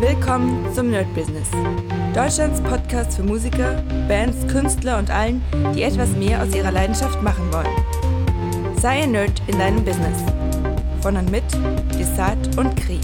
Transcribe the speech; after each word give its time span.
Willkommen 0.00 0.70
zum 0.74 0.90
Nerd 0.90 1.12
Business. 1.14 1.50
Deutschlands 2.14 2.60
Podcast 2.60 3.16
für 3.16 3.22
Musiker, 3.22 3.82
Bands, 4.06 4.46
Künstler 4.46 4.98
und 4.98 5.10
allen, 5.10 5.42
die 5.74 5.84
etwas 5.84 6.10
mehr 6.10 6.42
aus 6.42 6.54
ihrer 6.54 6.70
Leidenschaft 6.70 7.22
machen 7.22 7.50
wollen. 7.50 8.76
Sei 8.78 9.04
ein 9.04 9.12
Nerd 9.12 9.40
in 9.46 9.58
deinem 9.58 9.82
Business. 9.82 10.22
Von 11.00 11.16
und 11.16 11.30
mit 11.30 11.44
Desart 11.98 12.58
und 12.58 12.76
Kri. 12.76 13.00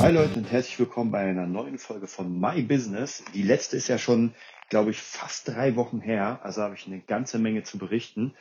Hi 0.00 0.10
Leute 0.10 0.40
und 0.40 0.50
herzlich 0.50 0.80
willkommen 0.80 1.12
bei 1.12 1.20
einer 1.20 1.46
neuen 1.46 1.78
Folge 1.78 2.08
von 2.08 2.40
My 2.40 2.60
Business. 2.60 3.22
Die 3.32 3.44
letzte 3.44 3.76
ist 3.76 3.86
ja 3.86 3.98
schon, 3.98 4.34
glaube 4.70 4.90
ich, 4.90 5.00
fast 5.00 5.46
drei 5.46 5.76
Wochen 5.76 6.00
her. 6.00 6.40
Also 6.42 6.62
habe 6.62 6.74
ich 6.74 6.88
eine 6.88 6.98
ganze 6.98 7.38
Menge 7.38 7.62
zu 7.62 7.78
berichten. 7.78 8.34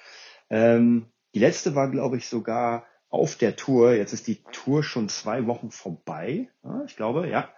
Ähm, 0.49 1.05
die 1.35 1.39
letzte 1.39 1.75
war, 1.75 1.91
glaube 1.91 2.17
ich, 2.17 2.27
sogar 2.27 2.86
auf 3.09 3.35
der 3.35 3.55
Tour. 3.55 3.93
Jetzt 3.93 4.13
ist 4.13 4.27
die 4.27 4.43
Tour 4.51 4.83
schon 4.83 5.09
zwei 5.09 5.45
Wochen 5.47 5.71
vorbei, 5.71 6.49
ich 6.85 6.95
glaube, 6.95 7.29
ja. 7.29 7.49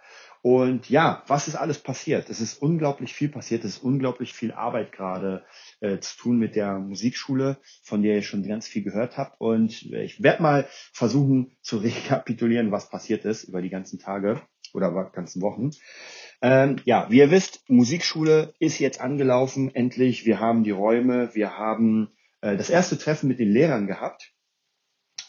Und 0.42 0.88
ja, 0.88 1.22
was 1.26 1.48
ist 1.48 1.56
alles 1.56 1.78
passiert? 1.78 2.30
Es 2.30 2.40
ist 2.40 2.62
unglaublich 2.62 3.12
viel 3.12 3.28
passiert. 3.28 3.62
Es 3.64 3.76
ist 3.76 3.84
unglaublich 3.84 4.32
viel 4.32 4.52
Arbeit 4.52 4.90
gerade 4.90 5.44
äh, 5.80 5.98
zu 5.98 6.16
tun 6.16 6.38
mit 6.38 6.56
der 6.56 6.78
Musikschule, 6.78 7.58
von 7.82 8.02
der 8.02 8.16
ihr 8.16 8.22
schon 8.22 8.46
ganz 8.46 8.66
viel 8.66 8.82
gehört 8.82 9.18
habt. 9.18 9.38
Und 9.38 9.82
ich 9.82 10.22
werde 10.22 10.42
mal 10.42 10.68
versuchen 10.92 11.58
zu 11.60 11.76
rekapitulieren, 11.78 12.72
was 12.72 12.88
passiert 12.88 13.26
ist 13.26 13.44
über 13.44 13.60
die 13.60 13.68
ganzen 13.68 13.98
Tage 13.98 14.40
oder 14.72 15.10
ganzen 15.12 15.42
Wochen. 15.42 15.70
Ähm, 16.40 16.76
ja, 16.84 17.10
wie 17.10 17.18
ihr 17.18 17.30
wisst, 17.30 17.68
Musikschule 17.68 18.54
ist 18.58 18.78
jetzt 18.78 19.00
angelaufen. 19.00 19.74
Endlich, 19.74 20.24
wir 20.24 20.40
haben 20.40 20.64
die 20.64 20.70
Räume, 20.70 21.34
wir 21.34 21.58
haben 21.58 22.16
äh, 22.40 22.56
das 22.56 22.70
erste 22.70 22.96
Treffen 22.96 23.28
mit 23.28 23.40
den 23.40 23.50
Lehrern 23.50 23.86
gehabt. 23.86 24.32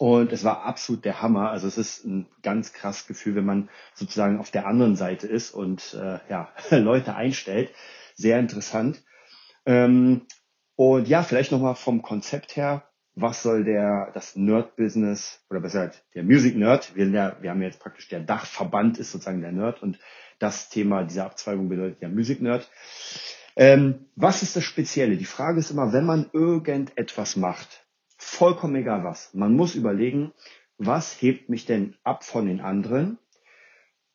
Und 0.01 0.33
es 0.33 0.43
war 0.43 0.63
absolut 0.63 1.05
der 1.05 1.21
Hammer. 1.21 1.51
Also 1.51 1.67
es 1.67 1.77
ist 1.77 2.05
ein 2.05 2.25
ganz 2.41 2.73
krass 2.73 3.05
Gefühl, 3.05 3.35
wenn 3.35 3.45
man 3.45 3.69
sozusagen 3.93 4.39
auf 4.39 4.49
der 4.49 4.65
anderen 4.65 4.95
Seite 4.95 5.27
ist 5.27 5.51
und 5.51 5.93
äh, 5.93 6.17
ja, 6.27 6.49
Leute 6.71 7.13
einstellt. 7.13 7.71
Sehr 8.15 8.39
interessant. 8.39 9.03
Ähm, 9.63 10.25
und 10.75 11.07
ja, 11.07 11.21
vielleicht 11.21 11.51
nochmal 11.51 11.75
vom 11.75 12.01
Konzept 12.01 12.55
her, 12.55 12.89
was 13.13 13.43
soll 13.43 13.63
der 13.63 14.09
das 14.15 14.35
Nerd-Business 14.35 15.45
oder 15.51 15.59
besser 15.59 15.85
gesagt 15.85 16.03
der 16.15 16.23
Music 16.23 16.57
Nerd, 16.57 16.95
wir, 16.95 17.07
ja, 17.07 17.37
wir 17.39 17.51
haben 17.51 17.61
jetzt 17.61 17.79
praktisch 17.79 18.07
der 18.09 18.21
Dachverband 18.21 18.97
ist 18.97 19.11
sozusagen 19.11 19.41
der 19.41 19.51
Nerd 19.51 19.83
und 19.83 19.99
das 20.39 20.69
Thema 20.69 21.03
dieser 21.03 21.25
Abzweigung 21.25 21.69
bedeutet 21.69 22.01
ja 22.01 22.09
Music 22.09 22.41
Nerd. 22.41 22.67
Ähm, 23.55 24.07
was 24.15 24.41
ist 24.41 24.55
das 24.55 24.63
Spezielle? 24.63 25.17
Die 25.17 25.25
Frage 25.25 25.59
ist 25.59 25.69
immer, 25.69 25.93
wenn 25.93 26.07
man 26.07 26.27
irgendetwas 26.33 27.35
macht, 27.35 27.85
vollkommen 28.21 28.75
egal 28.75 29.03
was. 29.03 29.33
Man 29.33 29.55
muss 29.55 29.75
überlegen, 29.75 30.31
was 30.77 31.21
hebt 31.21 31.49
mich 31.49 31.65
denn 31.65 31.95
ab 32.03 32.23
von 32.23 32.45
den 32.45 32.61
anderen? 32.61 33.17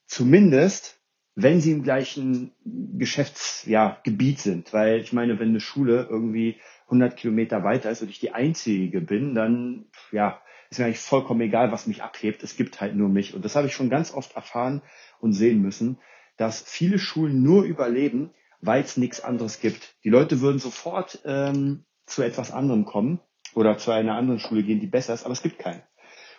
Zumindest, 0.07 1.01
wenn 1.35 1.61
sie 1.61 1.73
im 1.73 1.83
gleichen 1.83 2.53
Geschäftsgebiet 2.65 4.39
ja, 4.39 4.43
sind. 4.43 4.73
Weil 4.73 5.01
ich 5.01 5.13
meine, 5.13 5.41
wenn 5.41 5.49
eine 5.49 5.61
Schule 5.61 6.07
irgendwie 6.09 6.57
100 6.85 7.17
Kilometer 7.17 7.65
weiter 7.65 7.91
ist 7.91 8.01
und 8.01 8.09
ich 8.09 8.21
die 8.21 8.31
Einzige 8.31 9.01
bin, 9.01 9.35
dann 9.35 9.87
ja, 10.13 10.41
ist 10.71 10.79
mir 10.79 10.87
eigentlich 10.87 11.01
vollkommen 11.01 11.41
egal, 11.41 11.73
was 11.73 11.89
mich 11.89 12.03
abhebt. 12.03 12.45
Es 12.45 12.57
gibt 12.57 12.81
halt 12.81 12.95
nur 12.95 13.09
mich. 13.09 13.35
Und 13.35 13.45
das 13.45 13.57
habe 13.57 13.67
ich 13.67 13.75
schon 13.75 13.91
ganz 13.91 14.15
oft 14.15 14.37
erfahren 14.37 14.83
und 15.21 15.33
sehen 15.33 15.61
müssen, 15.61 15.99
dass 16.37 16.63
viele 16.63 17.01
Schulen 17.01 17.43
nur 17.43 17.65
überleben, 17.65 18.31
weil 18.61 18.83
es 18.83 18.97
nichts 18.97 19.21
anderes 19.21 19.61
gibt. 19.61 19.97
Die 20.05 20.11
Leute 20.11 20.41
würden 20.41 20.61
sofort 20.61 21.21
ähm, 21.25 21.85
zu 22.07 22.23
etwas 22.23 22.53
anderem 22.53 22.85
kommen, 22.85 23.21
oder 23.57 23.79
zu 23.79 23.91
einer 23.91 24.15
anderen 24.15 24.39
Schule 24.39 24.63
gehen, 24.63 24.81
die 24.81 24.87
besser 24.87 25.15
ist, 25.15 25.25
aber 25.25 25.33
es 25.33 25.43
gibt 25.43 25.59
keine. 25.59 25.83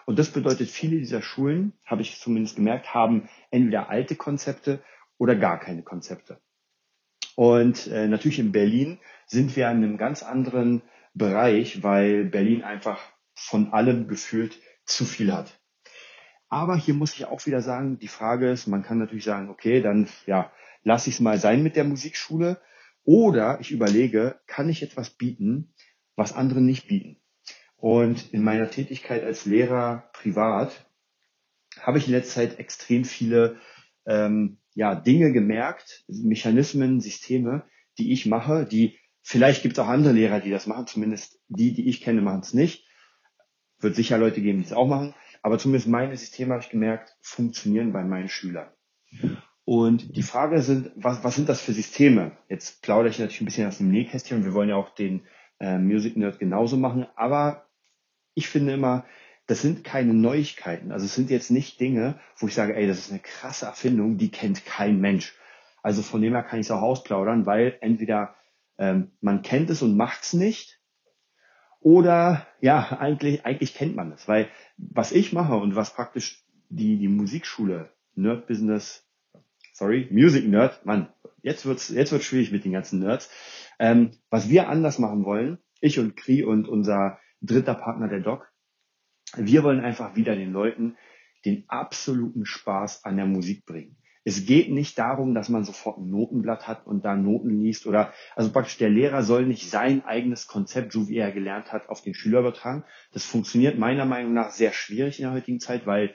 Und 0.06 0.20
das 0.20 0.30
bedeutet, 0.30 0.70
viele 0.70 0.98
dieser 1.00 1.24
Schulen, 1.24 1.74
habe 1.84 2.04
ich 2.04 2.20
zumindest 2.20 2.56
gemerkt, 2.56 2.94
haben 2.94 3.28
entweder 3.50 3.90
alte 3.90 4.16
Konzepte 4.16 4.84
oder 5.18 5.36
gar 5.36 5.60
keine 5.60 5.82
Konzepte. 5.82 6.40
Und 7.36 7.88
äh, 7.88 8.08
natürlich 8.08 8.38
in 8.38 8.52
Berlin 8.52 9.00
sind 9.26 9.56
wir 9.56 9.70
in 9.70 9.78
einem 9.78 9.98
ganz 9.98 10.22
anderen 10.22 10.84
Bereich, 11.16 11.82
weil 11.82 12.26
Berlin 12.26 12.64
einfach 12.64 13.00
von 13.34 13.74
allem 13.74 14.08
gefühlt 14.08 14.60
zu 14.86 15.04
viel 15.04 15.34
hat. 15.34 15.60
Aber 16.50 16.78
hier 16.78 16.94
muss 16.94 17.14
ich 17.16 17.26
auch 17.26 17.46
wieder 17.48 17.62
sagen, 17.62 17.98
die 17.98 18.08
Frage 18.08 18.52
ist, 18.52 18.68
man 18.68 18.84
kann 18.84 19.00
natürlich 19.00 19.26
sagen, 19.26 19.50
okay, 19.50 19.82
dann 19.82 20.08
ja, 20.28 20.52
lasse 20.84 21.10
ich 21.10 21.16
es 21.16 21.22
mal 21.22 21.40
sein 21.40 21.64
mit 21.64 21.76
der 21.76 21.84
Musikschule. 21.84 22.62
Oder 23.04 23.60
ich 23.60 23.72
überlege, 23.72 24.40
kann 24.46 24.70
ich 24.70 24.84
etwas 24.84 25.10
bieten, 25.10 25.74
was 26.18 26.34
andere 26.34 26.60
nicht 26.60 26.88
bieten. 26.88 27.22
Und 27.78 28.34
in 28.34 28.44
meiner 28.44 28.70
Tätigkeit 28.70 29.24
als 29.24 29.46
Lehrer 29.46 30.10
privat 30.12 30.90
habe 31.80 32.00
ich 32.00 32.08
in 32.08 32.14
letzter 32.14 32.42
Zeit 32.42 32.60
extrem 32.60 33.06
viele 33.06 33.58
ähm, 34.06 34.58
ja, 34.74 34.96
Dinge 34.96 35.32
gemerkt, 35.32 36.04
Mechanismen, 36.08 37.00
Systeme, 37.00 37.64
die 37.98 38.12
ich 38.12 38.26
mache, 38.26 38.66
die 38.66 38.98
vielleicht 39.22 39.62
gibt 39.62 39.78
es 39.78 39.80
auch 39.80 39.88
andere 39.88 40.14
Lehrer, 40.14 40.40
die 40.40 40.50
das 40.50 40.68
machen, 40.68 40.88
zumindest 40.88 41.40
die, 41.48 41.74
die 41.74 41.88
ich 41.88 42.02
kenne, 42.02 42.22
machen 42.22 42.42
es 42.42 42.54
nicht. 42.54 42.88
Wird 43.80 43.96
sicher 43.96 44.18
Leute 44.18 44.42
geben, 44.42 44.60
die 44.60 44.66
es 44.66 44.74
auch 44.74 44.88
machen, 44.88 45.14
aber 45.44 45.60
zumindest 45.60 45.88
meine 45.88 46.18
Systeme 46.18 46.54
habe 46.54 46.64
ich 46.64 46.70
gemerkt, 46.70 47.16
funktionieren 47.22 47.94
bei 47.94 48.04
meinen 48.04 48.30
Schülern. 48.30 48.72
Und 49.66 50.16
die 50.16 50.24
Frage 50.24 50.62
sind, 50.62 50.92
was, 50.96 51.24
was 51.24 51.36
sind 51.36 51.50
das 51.50 51.62
für 51.62 51.74
Systeme? 51.74 52.38
Jetzt 52.50 52.82
plaudere 52.82 53.10
ich 53.10 53.20
natürlich 53.20 53.42
ein 53.42 53.46
bisschen 53.46 53.68
aus 53.68 53.78
dem 53.78 53.92
Nähkästchen 53.92 54.46
wir 54.46 54.54
wollen 54.54 54.70
ja 54.70 54.78
auch 54.78 54.96
den 54.96 55.28
äh, 55.60 55.78
Music 55.78 56.18
Nerd 56.18 56.40
genauso 56.40 56.78
machen. 56.78 57.08
Aber 57.16 57.66
ich 58.34 58.48
finde 58.48 58.74
immer, 58.74 59.06
das 59.48 59.62
sind 59.62 59.84
keine 59.84 60.14
Neuigkeiten. 60.14 60.92
Also 60.92 61.06
es 61.06 61.16
sind 61.16 61.30
jetzt 61.30 61.52
nicht 61.52 61.80
Dinge, 61.80 62.20
wo 62.38 62.48
ich 62.48 62.54
sage, 62.54 62.76
ey, 62.76 62.88
das 62.88 63.00
ist 63.00 63.12
eine 63.12 63.20
krasse 63.20 63.66
Erfindung, 63.66 64.18
die 64.18 64.30
kennt 64.30 64.66
kein 64.66 65.00
Mensch. 65.00 65.36
Also 65.82 66.02
von 66.02 66.22
dem 66.22 66.34
her 66.34 66.44
kann 66.44 66.60
ich 66.60 66.68
es 66.68 66.72
auch 66.72 66.82
ausplaudern, 66.82 67.46
weil 67.46 67.78
entweder 67.82 68.36
ähm, 68.78 69.12
man 69.22 69.42
kennt 69.42 69.70
es 69.70 69.82
und 69.82 69.96
macht 69.96 70.24
es 70.24 70.34
nicht, 70.34 70.78
oder 71.80 72.46
ja, 72.60 72.98
eigentlich, 73.00 73.46
eigentlich 73.46 73.74
kennt 73.74 73.96
man 73.96 74.12
es. 74.12 74.28
Weil 74.28 74.50
was 74.78 75.12
ich 75.12 75.34
mache 75.34 75.56
und 75.56 75.76
was 75.76 75.94
praktisch 75.94 76.44
die, 76.70 76.98
die 76.98 77.08
Musikschule, 77.08 77.90
Nerd 78.16 78.48
Business, 78.48 79.08
sorry, 79.74 80.08
Music 80.12 80.48
Nerd, 80.48 80.86
Mann, 80.86 81.08
jetzt 81.44 81.66
wird's, 81.66 81.90
jetzt 81.90 82.12
wird's 82.12 82.26
schwierig 82.26 82.52
mit 82.52 82.66
den 82.66 82.74
ganzen 82.74 83.00
Nerds. 83.00 83.30
Ähm, 83.80 84.12
was 84.30 84.50
wir 84.50 84.70
anders 84.70 85.00
machen 85.00 85.26
wollen, 85.26 85.60
ich 85.82 86.00
und 86.00 86.16
Kri 86.16 86.44
und 86.44 86.68
unser 86.68 87.20
dritter 87.42 87.76
Partner, 87.76 88.08
der 88.08 88.22
Doc, 88.22 88.52
wir 89.36 89.64
wollen 89.64 89.82
einfach 89.82 90.16
wieder 90.16 90.36
den 90.36 90.52
Leuten 90.52 90.98
den 91.46 91.66
absoluten 91.68 92.46
Spaß 92.46 93.06
an 93.06 93.18
der 93.18 93.26
Musik 93.26 93.66
bringen. 93.66 93.98
Es 94.24 94.46
geht 94.46 94.70
nicht 94.70 95.00
darum, 95.00 95.34
dass 95.34 95.48
man 95.48 95.64
sofort 95.64 96.00
ein 96.00 96.10
Notenblatt 96.10 96.68
hat 96.68 96.86
und 96.86 97.06
da 97.06 97.16
Noten 97.16 97.62
liest 97.62 97.88
oder, 97.88 98.12
also 98.36 98.52
praktisch 98.52 98.78
der 98.78 98.90
Lehrer 98.90 99.24
soll 99.24 99.46
nicht 99.46 99.70
sein 99.70 100.04
eigenes 100.04 100.48
Konzept, 100.48 100.92
so 100.92 101.08
wie 101.08 101.18
er 101.18 101.32
gelernt 101.32 101.72
hat, 101.72 101.88
auf 101.88 102.02
den 102.02 102.14
Schüler 102.14 102.42
übertragen. 102.42 102.84
Das 103.14 103.24
funktioniert 103.24 103.80
meiner 103.80 104.04
Meinung 104.04 104.34
nach 104.34 104.52
sehr 104.52 104.74
schwierig 104.74 105.20
in 105.20 105.24
der 105.24 105.34
heutigen 105.34 105.62
Zeit, 105.62 105.86
weil 105.86 106.14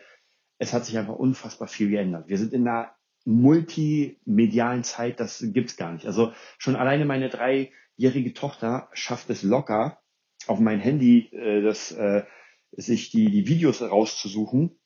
es 0.59 0.75
hat 0.75 0.84
sich 0.84 0.99
einfach 0.99 1.15
unfassbar 1.15 1.69
viel 1.69 1.89
geändert. 1.89 2.29
Wir 2.29 2.37
sind 2.37 2.53
in 2.53 2.69
einer 2.69 2.94
multimedialen 3.25 4.84
Zeit, 4.84 5.21
das 5.21 5.44
gibt's 5.53 5.77
gar 5.77 5.93
nicht. 5.93 6.06
Also 6.06 6.33
schon 6.59 6.77
alleine 6.77 7.05
meine 7.05 7.28
dreijährige 7.28 8.34
Tochter 8.34 8.88
schafft 8.93 9.31
es 9.31 9.43
locker, 9.43 10.00
auf 10.47 10.59
mein 10.59 10.81
Handy 10.81 11.28
äh, 11.32 11.62
das, 11.62 11.93
äh, 11.93 12.25
sich 12.72 13.11
die, 13.11 13.31
die 13.31 13.47
Videos 13.47 13.82
rauszusuchen, 13.82 14.78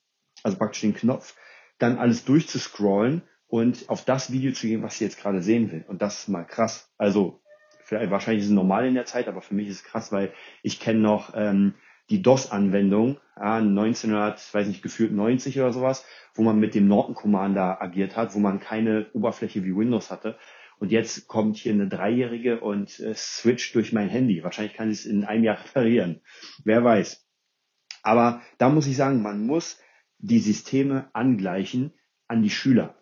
also 0.43 0.57
praktisch 0.57 0.81
den 0.81 0.93
Knopf, 0.93 1.35
dann 1.79 1.97
alles 1.97 2.25
durchzuscrollen 2.25 3.23
und 3.47 3.89
auf 3.89 4.03
das 4.05 4.31
Video 4.31 4.51
zu 4.51 4.67
gehen, 4.67 4.83
was 4.83 4.97
sie 4.97 5.05
jetzt 5.05 5.19
gerade 5.19 5.41
sehen 5.41 5.71
will. 5.71 5.85
Und 5.87 6.01
das 6.01 6.19
ist 6.19 6.27
mal 6.27 6.43
krass. 6.43 6.93
Also 6.97 7.41
vielleicht, 7.83 8.11
wahrscheinlich 8.11 8.43
ist 8.43 8.49
es 8.49 8.55
normal 8.55 8.85
in 8.85 8.93
der 8.93 9.05
Zeit, 9.05 9.27
aber 9.27 9.41
für 9.41 9.55
mich 9.55 9.67
ist 9.69 9.77
es 9.77 9.83
krass, 9.83 10.11
weil 10.11 10.33
ich 10.63 10.79
kenne 10.79 10.99
noch 10.99 11.33
ähm, 11.35 11.75
die 12.09 12.21
DOS-Anwendung, 12.21 13.17
ja, 13.35 13.57
1900, 13.57 14.53
weiß 14.53 14.67
nicht, 14.67 14.81
gefühlt 14.81 15.11
90 15.11 15.59
oder 15.59 15.73
sowas, 15.73 16.05
wo 16.33 16.43
man 16.43 16.59
mit 16.59 16.75
dem 16.75 16.87
Norton 16.87 17.15
Commander 17.15 17.81
agiert 17.81 18.15
hat, 18.15 18.33
wo 18.33 18.39
man 18.39 18.59
keine 18.59 19.07
Oberfläche 19.13 19.63
wie 19.63 19.75
Windows 19.75 20.09
hatte. 20.09 20.37
Und 20.79 20.91
jetzt 20.91 21.27
kommt 21.27 21.57
hier 21.57 21.73
eine 21.73 21.87
Dreijährige 21.87 22.59
und 22.59 22.99
äh, 22.99 23.13
switcht 23.15 23.73
durch 23.75 23.93
mein 23.93 24.09
Handy. 24.09 24.43
Wahrscheinlich 24.43 24.75
kann 24.75 24.93
sie 24.93 24.93
es 24.93 25.05
in 25.05 25.25
einem 25.25 25.43
Jahr 25.43 25.59
reparieren. 25.63 26.21
Wer 26.63 26.83
weiß. 26.83 27.25
Aber 28.03 28.41
da 28.57 28.69
muss 28.69 28.87
ich 28.87 28.95
sagen, 28.95 29.21
man 29.21 29.45
muss 29.45 29.79
die 30.19 30.39
Systeme 30.39 31.09
angleichen 31.13 31.93
an 32.27 32.43
die 32.43 32.49
Schüler. 32.49 32.95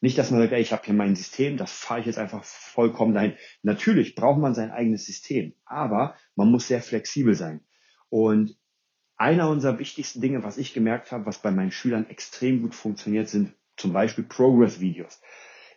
Nicht, 0.00 0.18
dass 0.18 0.30
man 0.30 0.40
sagt, 0.40 0.52
ey, 0.52 0.60
ich 0.60 0.72
habe 0.72 0.82
hier 0.84 0.94
mein 0.94 1.14
System, 1.14 1.56
das 1.56 1.72
fahre 1.72 2.00
ich 2.00 2.06
jetzt 2.06 2.18
einfach 2.18 2.42
vollkommen 2.44 3.14
dahin. 3.14 3.34
Natürlich 3.62 4.14
braucht 4.14 4.40
man 4.40 4.54
sein 4.54 4.70
eigenes 4.70 5.06
System, 5.06 5.54
aber 5.64 6.16
man 6.34 6.50
muss 6.50 6.66
sehr 6.66 6.82
flexibel 6.82 7.34
sein. 7.34 7.64
Und 8.12 8.58
einer 9.16 9.48
unserer 9.48 9.78
wichtigsten 9.78 10.20
Dinge, 10.20 10.44
was 10.44 10.58
ich 10.58 10.74
gemerkt 10.74 11.12
habe, 11.12 11.24
was 11.24 11.38
bei 11.38 11.50
meinen 11.50 11.72
Schülern 11.72 12.10
extrem 12.10 12.60
gut 12.60 12.74
funktioniert, 12.74 13.30
sind 13.30 13.54
zum 13.78 13.94
Beispiel 13.94 14.24
Progress-Videos. 14.24 15.22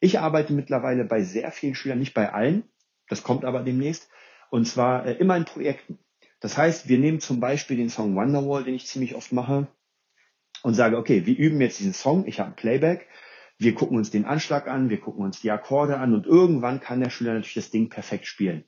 Ich 0.02 0.20
arbeite 0.20 0.52
mittlerweile 0.52 1.06
bei 1.06 1.24
sehr 1.24 1.50
vielen 1.54 1.76
Schülern, 1.76 2.00
nicht 2.00 2.14
bei 2.14 2.34
allen, 2.34 2.66
das 3.08 3.24
kommt 3.24 3.46
aber 3.46 3.64
demnächst, 3.64 4.10
und 4.50 4.68
zwar 4.68 5.06
äh, 5.06 5.14
immer 5.14 5.38
in 5.38 5.46
Projekten. 5.46 5.98
Das 6.42 6.58
heißt, 6.58 6.90
wir 6.90 6.98
nehmen 6.98 7.22
zum 7.22 7.40
Beispiel 7.40 7.78
den 7.78 7.90
Song 7.90 8.18
Wonderwall, 8.18 8.66
den 8.66 8.76
ich 8.76 8.86
ziemlich 8.86 9.16
oft 9.16 9.32
mache, 9.32 9.70
und 10.62 10.74
sage, 10.74 10.98
okay, 10.98 11.26
wir 11.26 11.38
üben 11.38 11.62
jetzt 11.62 11.80
diesen 11.80 11.94
Song, 11.94 12.28
ich 12.28 12.42
habe 12.42 12.50
ein 12.50 12.58
Playback, 12.58 13.08
Wir 13.58 13.74
gucken 13.74 13.98
uns 13.98 14.12
den 14.12 14.26
Anschlag 14.26 14.68
an, 14.68 14.90
wir 14.90 15.00
gucken 15.00 15.24
uns 15.24 15.40
die 15.40 15.52
Akkorde 15.52 15.98
an 15.98 16.14
und 16.14 16.26
irgendwann 16.26 16.82
kann 16.82 17.00
der 17.00 17.10
Schüler 17.10 17.34
natürlich 17.34 17.54
das 17.54 17.72
Ding 17.72 17.90
perfekt 17.90 18.28
spielen. 18.28 18.66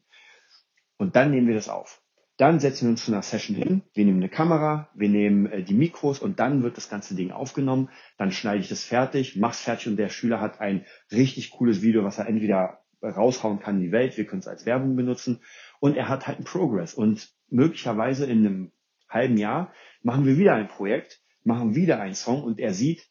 Und 0.97 1.15
dann 1.15 1.31
nehmen 1.31 1.47
wir 1.47 1.55
das 1.55 1.69
auf. 1.69 2.01
Dann 2.37 2.59
setzen 2.59 2.85
wir 2.85 2.91
uns 2.91 3.03
zu 3.03 3.11
einer 3.11 3.23
Session 3.23 3.55
hin. 3.55 3.81
Wir 3.93 4.05
nehmen 4.05 4.19
eine 4.19 4.29
Kamera, 4.29 4.89
wir 4.93 5.09
nehmen 5.09 5.47
äh, 5.47 5.63
die 5.63 5.73
Mikros 5.73 6.19
und 6.19 6.39
dann 6.39 6.61
wird 6.61 6.77
das 6.77 6.89
ganze 6.89 7.15
Ding 7.15 7.31
aufgenommen. 7.31 7.89
Dann 8.17 8.31
schneide 8.31 8.59
ich 8.59 8.69
das 8.69 8.83
fertig, 8.83 9.35
mach's 9.35 9.61
fertig 9.61 9.87
und 9.87 9.97
der 9.97 10.09
Schüler 10.09 10.39
hat 10.39 10.61
ein 10.61 10.85
richtig 11.11 11.51
cooles 11.51 11.81
Video, 11.81 12.03
was 12.03 12.19
er 12.19 12.27
entweder 12.27 12.79
raushauen 13.03 13.59
kann 13.59 13.77
in 13.77 13.83
die 13.83 13.91
Welt, 13.91 14.17
wir 14.17 14.25
können 14.25 14.39
es 14.39 14.47
als 14.47 14.65
Werbung 14.65 14.95
benutzen 14.95 15.41
und 15.79 15.95
er 15.95 16.09
hat 16.09 16.27
halt 16.27 16.37
einen 16.37 16.45
Progress 16.45 16.93
und 16.93 17.29
möglicherweise 17.49 18.25
in 18.25 18.45
einem 18.45 18.71
halben 19.09 19.37
Jahr 19.37 19.73
machen 20.01 20.25
wir 20.25 20.37
wieder 20.37 20.55
ein 20.55 20.67
Projekt, 20.67 21.21
machen 21.43 21.75
wieder 21.75 21.99
einen 21.99 22.15
Song 22.15 22.43
und 22.43 22.59
er 22.59 22.73
sieht, 22.73 23.07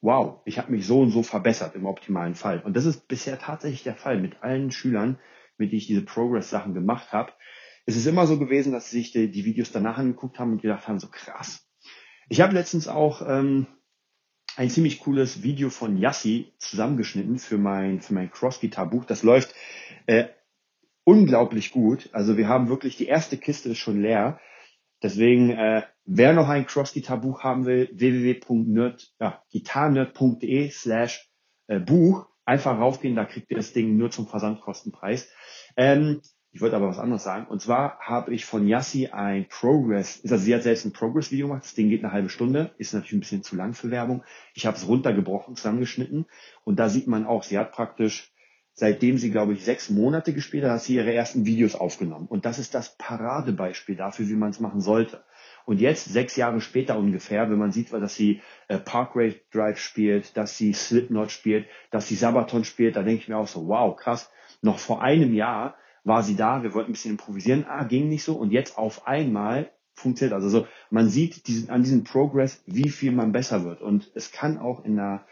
wow, 0.00 0.42
ich 0.44 0.58
habe 0.58 0.72
mich 0.72 0.86
so 0.86 1.00
und 1.00 1.10
so 1.10 1.22
verbessert 1.22 1.74
im 1.74 1.86
optimalen 1.86 2.34
Fall. 2.34 2.60
Und 2.60 2.76
das 2.76 2.84
ist 2.84 3.08
bisher 3.08 3.38
tatsächlich 3.38 3.82
der 3.82 3.96
Fall 3.96 4.20
mit 4.20 4.42
allen 4.42 4.70
Schülern, 4.70 5.18
mit 5.56 5.70
denen 5.70 5.78
ich 5.78 5.86
diese 5.86 6.04
Progress-Sachen 6.04 6.74
gemacht 6.74 7.12
habe. 7.12 7.32
Es 7.86 7.96
ist 7.96 8.06
immer 8.06 8.26
so 8.26 8.38
gewesen, 8.38 8.72
dass 8.72 8.90
sie 8.90 8.98
sich 8.98 9.12
die, 9.12 9.30
die, 9.30 9.44
Videos 9.44 9.72
danach 9.72 9.98
angeguckt 9.98 10.38
haben 10.38 10.52
und 10.52 10.62
gedacht 10.62 10.88
haben, 10.88 10.98
so 10.98 11.08
krass. 11.08 11.68
Ich 12.28 12.40
habe 12.40 12.54
letztens 12.54 12.88
auch 12.88 13.22
ähm, 13.28 13.66
ein 14.56 14.70
ziemlich 14.70 15.00
cooles 15.00 15.42
Video 15.42 15.68
von 15.68 15.98
Yassi 15.98 16.54
zusammengeschnitten 16.58 17.38
für 17.38 17.58
mein, 17.58 18.00
für 18.00 18.14
mein 18.14 18.30
Cross-Guitar-Buch. 18.30 19.04
Das 19.04 19.22
läuft 19.22 19.54
äh, 20.06 20.28
unglaublich 21.04 21.72
gut. 21.72 22.08
Also 22.12 22.38
wir 22.38 22.48
haben 22.48 22.68
wirklich, 22.68 22.96
die 22.96 23.06
erste 23.06 23.36
Kiste 23.36 23.70
ist 23.70 23.78
schon 23.78 24.00
leer. 24.00 24.38
Deswegen, 25.02 25.50
äh, 25.50 25.82
wer 26.04 26.32
noch 26.32 26.48
ein 26.48 26.66
Cross-Guitar-Buch 26.66 27.42
haben 27.42 27.66
will, 27.66 27.90
www.gitarnerd.de 27.92 30.70
slash 30.70 31.28
äh, 31.66 31.80
Buch. 31.80 32.28
Einfach 32.46 32.78
raufgehen, 32.78 33.16
da 33.16 33.24
kriegt 33.24 33.50
ihr 33.50 33.56
das 33.56 33.72
Ding 33.72 33.96
nur 33.96 34.10
zum 34.10 34.26
Versandkostenpreis. 34.26 35.30
Ähm, 35.76 36.20
ich 36.54 36.60
wollte 36.60 36.76
aber 36.76 36.86
was 36.86 37.00
anderes 37.00 37.24
sagen. 37.24 37.46
Und 37.48 37.60
zwar 37.60 37.98
habe 37.98 38.32
ich 38.32 38.44
von 38.44 38.68
Yassi 38.68 39.08
ein 39.08 39.48
Progress, 39.48 40.20
also 40.22 40.36
sie 40.36 40.54
hat 40.54 40.62
selbst 40.62 40.84
ein 40.84 40.92
Progress-Video 40.92 41.48
gemacht. 41.48 41.64
Das 41.64 41.74
Ding 41.74 41.88
geht 41.88 42.04
eine 42.04 42.12
halbe 42.12 42.28
Stunde, 42.28 42.70
ist 42.78 42.94
natürlich 42.94 43.14
ein 43.14 43.20
bisschen 43.20 43.42
zu 43.42 43.56
lang 43.56 43.74
für 43.74 43.90
Werbung. 43.90 44.22
Ich 44.54 44.64
habe 44.64 44.76
es 44.76 44.86
runtergebrochen, 44.86 45.56
zusammengeschnitten. 45.56 46.26
Und 46.62 46.78
da 46.78 46.88
sieht 46.88 47.08
man 47.08 47.26
auch, 47.26 47.42
sie 47.42 47.58
hat 47.58 47.72
praktisch, 47.72 48.32
seitdem 48.72 49.18
sie, 49.18 49.32
glaube 49.32 49.52
ich, 49.52 49.64
sechs 49.64 49.90
Monate 49.90 50.32
gespielt 50.32 50.62
hat, 50.62 50.70
hat 50.70 50.82
sie 50.82 50.94
ihre 50.94 51.12
ersten 51.12 51.44
Videos 51.44 51.74
aufgenommen. 51.74 52.28
Und 52.28 52.44
das 52.44 52.60
ist 52.60 52.72
das 52.72 52.96
Paradebeispiel 52.98 53.96
dafür, 53.96 54.28
wie 54.28 54.36
man 54.36 54.50
es 54.50 54.60
machen 54.60 54.80
sollte. 54.80 55.24
Und 55.64 55.80
jetzt, 55.80 56.04
sechs 56.04 56.36
Jahre 56.36 56.60
später 56.60 56.96
ungefähr, 56.96 57.50
wenn 57.50 57.58
man 57.58 57.72
sieht, 57.72 57.92
dass 57.92 58.14
sie 58.14 58.42
äh, 58.68 58.78
Parkway 58.78 59.40
Drive 59.50 59.80
spielt, 59.80 60.36
dass 60.36 60.56
sie 60.56 60.72
Slipknot 60.72 61.32
spielt, 61.32 61.66
dass 61.90 62.06
sie 62.06 62.14
Sabaton 62.14 62.62
spielt, 62.62 62.94
da 62.94 63.02
denke 63.02 63.22
ich 63.22 63.28
mir 63.28 63.38
auch 63.38 63.48
so, 63.48 63.66
wow, 63.66 63.96
krass. 63.96 64.30
Noch 64.62 64.78
vor 64.78 65.02
einem 65.02 65.34
Jahr 65.34 65.74
war 66.04 66.22
sie 66.22 66.36
da, 66.36 66.62
wir 66.62 66.74
wollten 66.74 66.90
ein 66.90 66.92
bisschen 66.92 67.12
improvisieren, 67.12 67.64
ah, 67.66 67.84
ging 67.84 68.08
nicht 68.08 68.24
so 68.24 68.36
und 68.36 68.52
jetzt 68.52 68.78
auf 68.78 69.06
einmal 69.06 69.72
funktioniert. 69.94 70.34
Also 70.34 70.48
so, 70.48 70.66
man 70.90 71.08
sieht 71.08 71.46
diesen, 71.46 71.70
an 71.70 71.82
diesem 71.82 72.04
Progress, 72.04 72.62
wie 72.66 72.90
viel 72.90 73.12
man 73.12 73.32
besser 73.32 73.64
wird. 73.64 73.80
Und 73.80 74.10
es 74.14 74.30
kann 74.30 74.58
auch 74.58 74.84
in 74.84 74.98
einer 74.98 75.26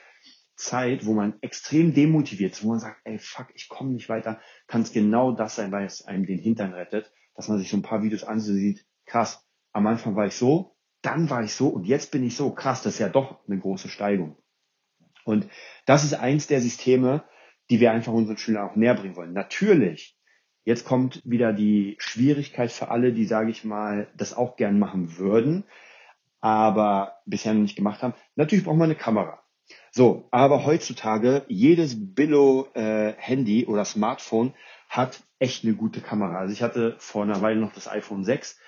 Zeit, 0.56 1.04
wo 1.04 1.12
man 1.12 1.34
extrem 1.40 1.92
demotiviert 1.92 2.52
ist, 2.52 2.64
wo 2.64 2.69
man 2.69 2.78
sagt, 2.78 3.00
ey, 3.04 3.19
fuck, 3.19 3.48
ich 3.54 3.69
komme 3.69 3.90
nicht 3.92 4.08
weiter, 4.08 4.40
kann 4.66 4.82
es 4.82 4.92
genau 4.92 5.32
das 5.32 5.56
sein, 5.56 5.72
weil 5.72 5.84
es 5.84 6.06
einem 6.06 6.26
den 6.26 6.38
Hintern 6.38 6.72
rettet, 6.72 7.12
dass 7.34 7.48
man 7.48 7.58
sich 7.58 7.68
so 7.68 7.76
ein 7.76 7.82
paar 7.82 8.02
Videos 8.02 8.25
ansieht, 8.25 8.86
krass, 9.06 9.46
am 9.72 9.86
Anfang 9.86 10.14
war 10.16 10.26
ich 10.26 10.34
so, 10.34 10.76
dann 11.02 11.28
war 11.30 11.42
ich 11.42 11.54
so 11.54 11.68
und 11.68 11.84
jetzt 11.84 12.12
bin 12.12 12.22
ich 12.22 12.36
so, 12.36 12.52
krass, 12.52 12.82
das 12.82 12.94
ist 12.94 12.98
ja 13.00 13.08
doch 13.08 13.46
eine 13.46 13.58
große 13.58 13.88
Steigung. 13.88 14.36
Und 15.25 15.48
das 15.86 16.04
ist 16.04 16.14
eins 16.14 16.46
der 16.46 16.60
Systeme, 16.60 17.25
die 17.70 17.80
wir 17.80 17.92
einfach 17.92 18.12
unseren 18.12 18.36
Schülern 18.36 18.68
auch 18.68 18.76
näher 18.76 18.94
bringen 18.94 19.16
wollen. 19.16 19.32
Natürlich 19.32 20.16
Jetzt 20.64 20.85
kommt 20.85 21.20
wieder 21.25 21.53
die 21.53 21.97
Schwierigkeit 21.99 22.70
für 22.70 22.88
alle, 22.88 23.12
die, 23.12 23.25
sage 23.25 23.50
ich 23.50 23.64
mal, 23.64 24.09
das 24.17 24.35
auch 24.35 24.56
gern 24.56 24.79
machen 24.79 25.19
würden, 25.19 25.64
aber 26.41 27.19
bisher 27.26 27.55
noch 27.55 27.62
nicht 27.62 27.76
gemacht 27.76 28.03
haben. 28.03 28.14
Natürlich 28.37 28.64
braucht 28.64 28.76
man 28.76 28.91
eine 28.91 28.99
Kamera. 28.99 29.43
So, 29.91 30.29
aber 30.31 30.64
heutzutage 30.64 31.44
jedes 31.49 32.14
Billo-Handy 32.14 33.62
äh, 33.62 33.67
oder 33.67 33.85
Smartphone 33.85 34.55
hat 34.88 35.23
echt 35.38 35.64
eine 35.64 35.75
gute 35.75 36.00
Kamera. 36.00 36.38
Also 36.38 36.53
ich 36.53 36.62
hatte 36.62 36.97
vor 36.99 37.23
einer 37.23 37.41
Weile 37.41 37.61
noch 37.61 37.73
das 37.73 37.88
iPhone 37.88 38.25
6. 38.25 38.59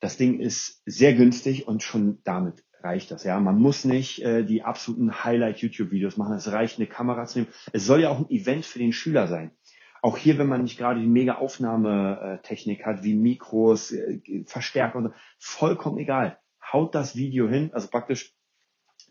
Das 0.00 0.16
Ding 0.16 0.40
ist 0.40 0.82
sehr 0.84 1.14
günstig 1.14 1.68
und 1.68 1.82
schon 1.82 2.20
damit 2.24 2.64
reicht 2.82 3.10
das. 3.10 3.24
Ja, 3.24 3.38
man 3.38 3.58
muss 3.58 3.84
nicht 3.84 4.22
äh, 4.22 4.44
die 4.44 4.62
absoluten 4.62 5.24
Highlight-YouTube-Videos 5.24 6.16
machen. 6.16 6.34
Es 6.34 6.50
reicht, 6.50 6.78
eine 6.78 6.88
Kamera 6.88 7.26
zu 7.26 7.40
nehmen. 7.40 7.52
Es 7.72 7.86
soll 7.86 8.00
ja 8.00 8.10
auch 8.10 8.18
ein 8.18 8.30
Event 8.30 8.66
für 8.66 8.78
den 8.78 8.92
Schüler 8.92 9.28
sein. 9.28 9.52
Auch 10.02 10.18
hier, 10.18 10.36
wenn 10.36 10.48
man 10.48 10.64
nicht 10.64 10.76
gerade 10.76 11.00
die 11.00 11.06
mega 11.06 11.36
Aufnahmetechnik 11.36 12.84
hat, 12.84 13.04
wie 13.04 13.14
Mikros, 13.14 13.92
äh, 13.92 14.44
Verstärker 14.46 14.98
und 14.98 15.04
so, 15.04 15.12
vollkommen 15.38 15.98
egal. 15.98 16.38
Haut 16.72 16.94
das 16.94 17.14
Video 17.16 17.48
hin, 17.48 17.70
also 17.72 17.88
praktisch 17.88 18.34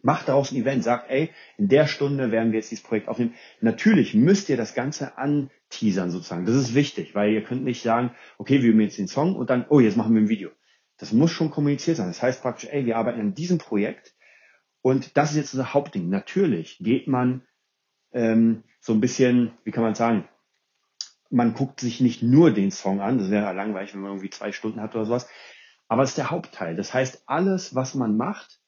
macht 0.04 0.28
daraus 0.28 0.52
ein 0.52 0.58
Event, 0.58 0.84
sagt, 0.84 1.10
ey, 1.10 1.30
in 1.58 1.70
der 1.70 1.88
Stunde 1.88 2.32
werden 2.32 2.52
wir 2.52 2.60
jetzt 2.60 2.72
dieses 2.72 2.84
Projekt 2.84 3.08
aufnehmen. 3.08 3.36
Natürlich 3.62 4.14
müsst 4.14 4.50
ihr 4.50 4.58
das 4.58 4.74
Ganze 4.74 5.18
anteasern 5.18 6.12
sozusagen. 6.12 6.46
Das 6.46 6.56
ist 6.56 6.76
wichtig, 6.76 7.16
weil 7.16 7.32
ihr 7.32 7.44
könnt 7.44 7.64
nicht 7.64 7.84
sagen, 7.84 8.12
okay, 8.38 8.62
wir 8.62 8.72
üben 8.72 8.82
jetzt 8.82 8.98
den 8.98 9.08
Song 9.08 9.36
und 9.36 9.50
dann, 9.50 9.66
oh, 9.70 9.80
jetzt 9.80 9.98
machen 9.98 10.14
wir 10.14 10.22
ein 10.22 10.30
Video. 10.30 10.50
Das 10.98 11.14
muss 11.14 11.32
schon 11.32 11.52
kommuniziert 11.52 11.98
sein. 11.98 12.08
Das 12.08 12.22
heißt 12.22 12.42
praktisch, 12.42 12.70
ey, 12.70 12.86
wir 12.86 12.98
arbeiten 12.98 13.20
an 13.20 13.34
diesem 13.34 13.60
Projekt 13.60 14.14
und 14.82 15.16
das 15.16 15.32
ist 15.32 15.38
jetzt 15.38 15.54
unser 15.54 15.74
Hauptding. 15.74 16.10
Natürlich 16.10 16.80
geht 16.80 17.08
man 17.08 17.44
ähm, 18.12 18.64
so 18.80 18.94
ein 18.94 19.02
bisschen, 19.02 19.52
wie 19.64 19.72
kann 19.72 19.84
man 19.84 19.96
sagen, 19.96 20.28
man 21.32 21.54
guckt 21.54 21.80
sich 21.80 22.02
nicht 22.02 22.22
nur 22.22 22.52
den 22.52 22.72
Song 22.72 23.02
an, 23.02 23.18
das 23.18 23.30
wäre 23.30 23.54
langweilig, 23.54 23.94
wenn 23.94 24.02
man 24.02 24.12
irgendwie 24.12 24.30
zwei 24.30 24.52
Stunden 24.52 24.82
hat 24.82 24.96
oder 24.96 25.06
sowas, 25.06 25.28
aber 25.88 26.04
es 26.04 26.10
ist 26.10 26.18
der 26.18 26.32
Hauptteil. 26.32 26.76
Das 26.76 26.94
heißt, 26.94 27.24
alles, 27.26 27.76
was 27.76 27.96
man 27.96 28.16
macht 28.18 28.60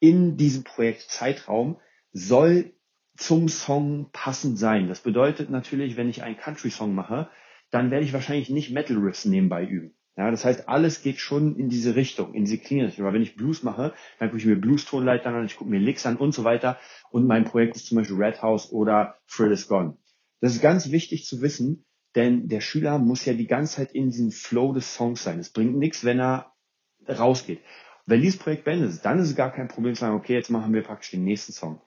in 0.00 0.36
diesem 0.36 0.64
Projekt 0.64 1.02
Zeitraum, 1.02 1.78
soll 2.12 2.72
zum 3.16 3.48
Song 3.48 4.10
passend 4.12 4.58
sein. 4.58 4.88
Das 4.88 5.00
bedeutet 5.00 5.50
natürlich, 5.50 5.96
wenn 5.96 6.08
ich 6.08 6.22
einen 6.22 6.36
Country-Song 6.36 6.94
mache, 6.94 7.30
dann 7.70 7.90
werde 7.90 8.04
ich 8.04 8.12
wahrscheinlich 8.12 8.50
nicht 8.50 8.72
Metal 8.72 8.96
Riffs 8.96 9.24
nebenbei 9.24 9.64
üben. 9.64 9.94
Ja, 10.16 10.30
das 10.30 10.44
heißt, 10.44 10.68
alles 10.68 11.02
geht 11.02 11.18
schon 11.18 11.56
in 11.56 11.68
diese 11.68 11.96
Richtung, 11.96 12.34
in 12.34 12.44
diese 12.44 12.58
Klingenrichtung. 12.58 13.04
Aber 13.04 13.14
wenn 13.14 13.22
ich 13.22 13.34
Blues 13.34 13.64
mache, 13.64 13.94
dann 14.18 14.28
gucke 14.28 14.38
ich 14.38 14.46
mir 14.46 14.60
Blues-Tonleitern 14.60 15.34
an, 15.34 15.46
ich 15.46 15.56
gucke 15.56 15.70
mir 15.70 15.80
Licks 15.80 16.06
an 16.06 16.16
und 16.16 16.32
so 16.32 16.44
weiter. 16.44 16.78
Und 17.10 17.26
mein 17.26 17.44
Projekt 17.44 17.74
ist 17.74 17.86
zum 17.86 17.98
Beispiel 17.98 18.16
Red 18.16 18.40
House 18.40 18.70
oder 18.70 19.16
Thrill 19.28 19.50
is 19.50 19.66
Gone. 19.66 19.96
Das 20.40 20.54
ist 20.54 20.62
ganz 20.62 20.92
wichtig 20.92 21.24
zu 21.24 21.40
wissen, 21.40 21.84
denn 22.14 22.48
der 22.48 22.60
Schüler 22.60 22.98
muss 22.98 23.24
ja 23.24 23.34
die 23.34 23.46
ganze 23.46 23.76
Zeit 23.76 23.92
in 23.92 24.10
diesem 24.10 24.30
Flow 24.30 24.72
des 24.72 24.94
Songs 24.94 25.22
sein. 25.22 25.38
Es 25.38 25.50
bringt 25.50 25.76
nichts, 25.76 26.04
wenn 26.04 26.20
er 26.20 26.52
rausgeht. 27.08 27.60
Wenn 28.06 28.20
dieses 28.20 28.38
Projekt 28.38 28.64
beendet 28.64 28.90
ist, 28.90 29.04
dann 29.04 29.18
ist 29.18 29.30
es 29.30 29.36
gar 29.36 29.52
kein 29.52 29.68
Problem 29.68 29.94
zu 29.94 30.00
sagen, 30.00 30.16
okay, 30.16 30.34
jetzt 30.34 30.50
machen 30.50 30.72
wir 30.72 30.82
praktisch 30.82 31.10
den 31.10 31.24
nächsten 31.24 31.52
Song. 31.52 31.80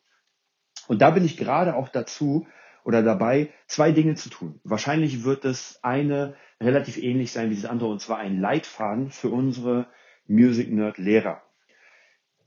Und 0.88 1.01
da 1.01 1.12
bin 1.12 1.25
ich 1.25 1.38
gerade 1.38 1.75
auch 1.75 1.89
dazu 1.89 2.48
oder 2.84 3.03
dabei, 3.03 3.50
zwei 3.67 3.91
Dinge 3.91 4.15
zu 4.15 4.29
tun. 4.29 4.60
Wahrscheinlich 4.63 5.24
wird 5.24 5.46
das 5.46 5.79
eine 5.84 6.36
relativ 6.62 6.98
ähnlich 6.98 7.31
sein 7.31 7.50
wie 7.50 7.55
das 7.55 7.65
andere, 7.65 7.89
und 7.89 8.01
zwar 8.01 8.17
ein 8.17 8.39
Leitfaden 8.39 9.12
für 9.12 9.29
unsere 9.29 9.88
Music 10.25 10.72
Nerd 10.72 10.98
Lehrer. 10.98 11.41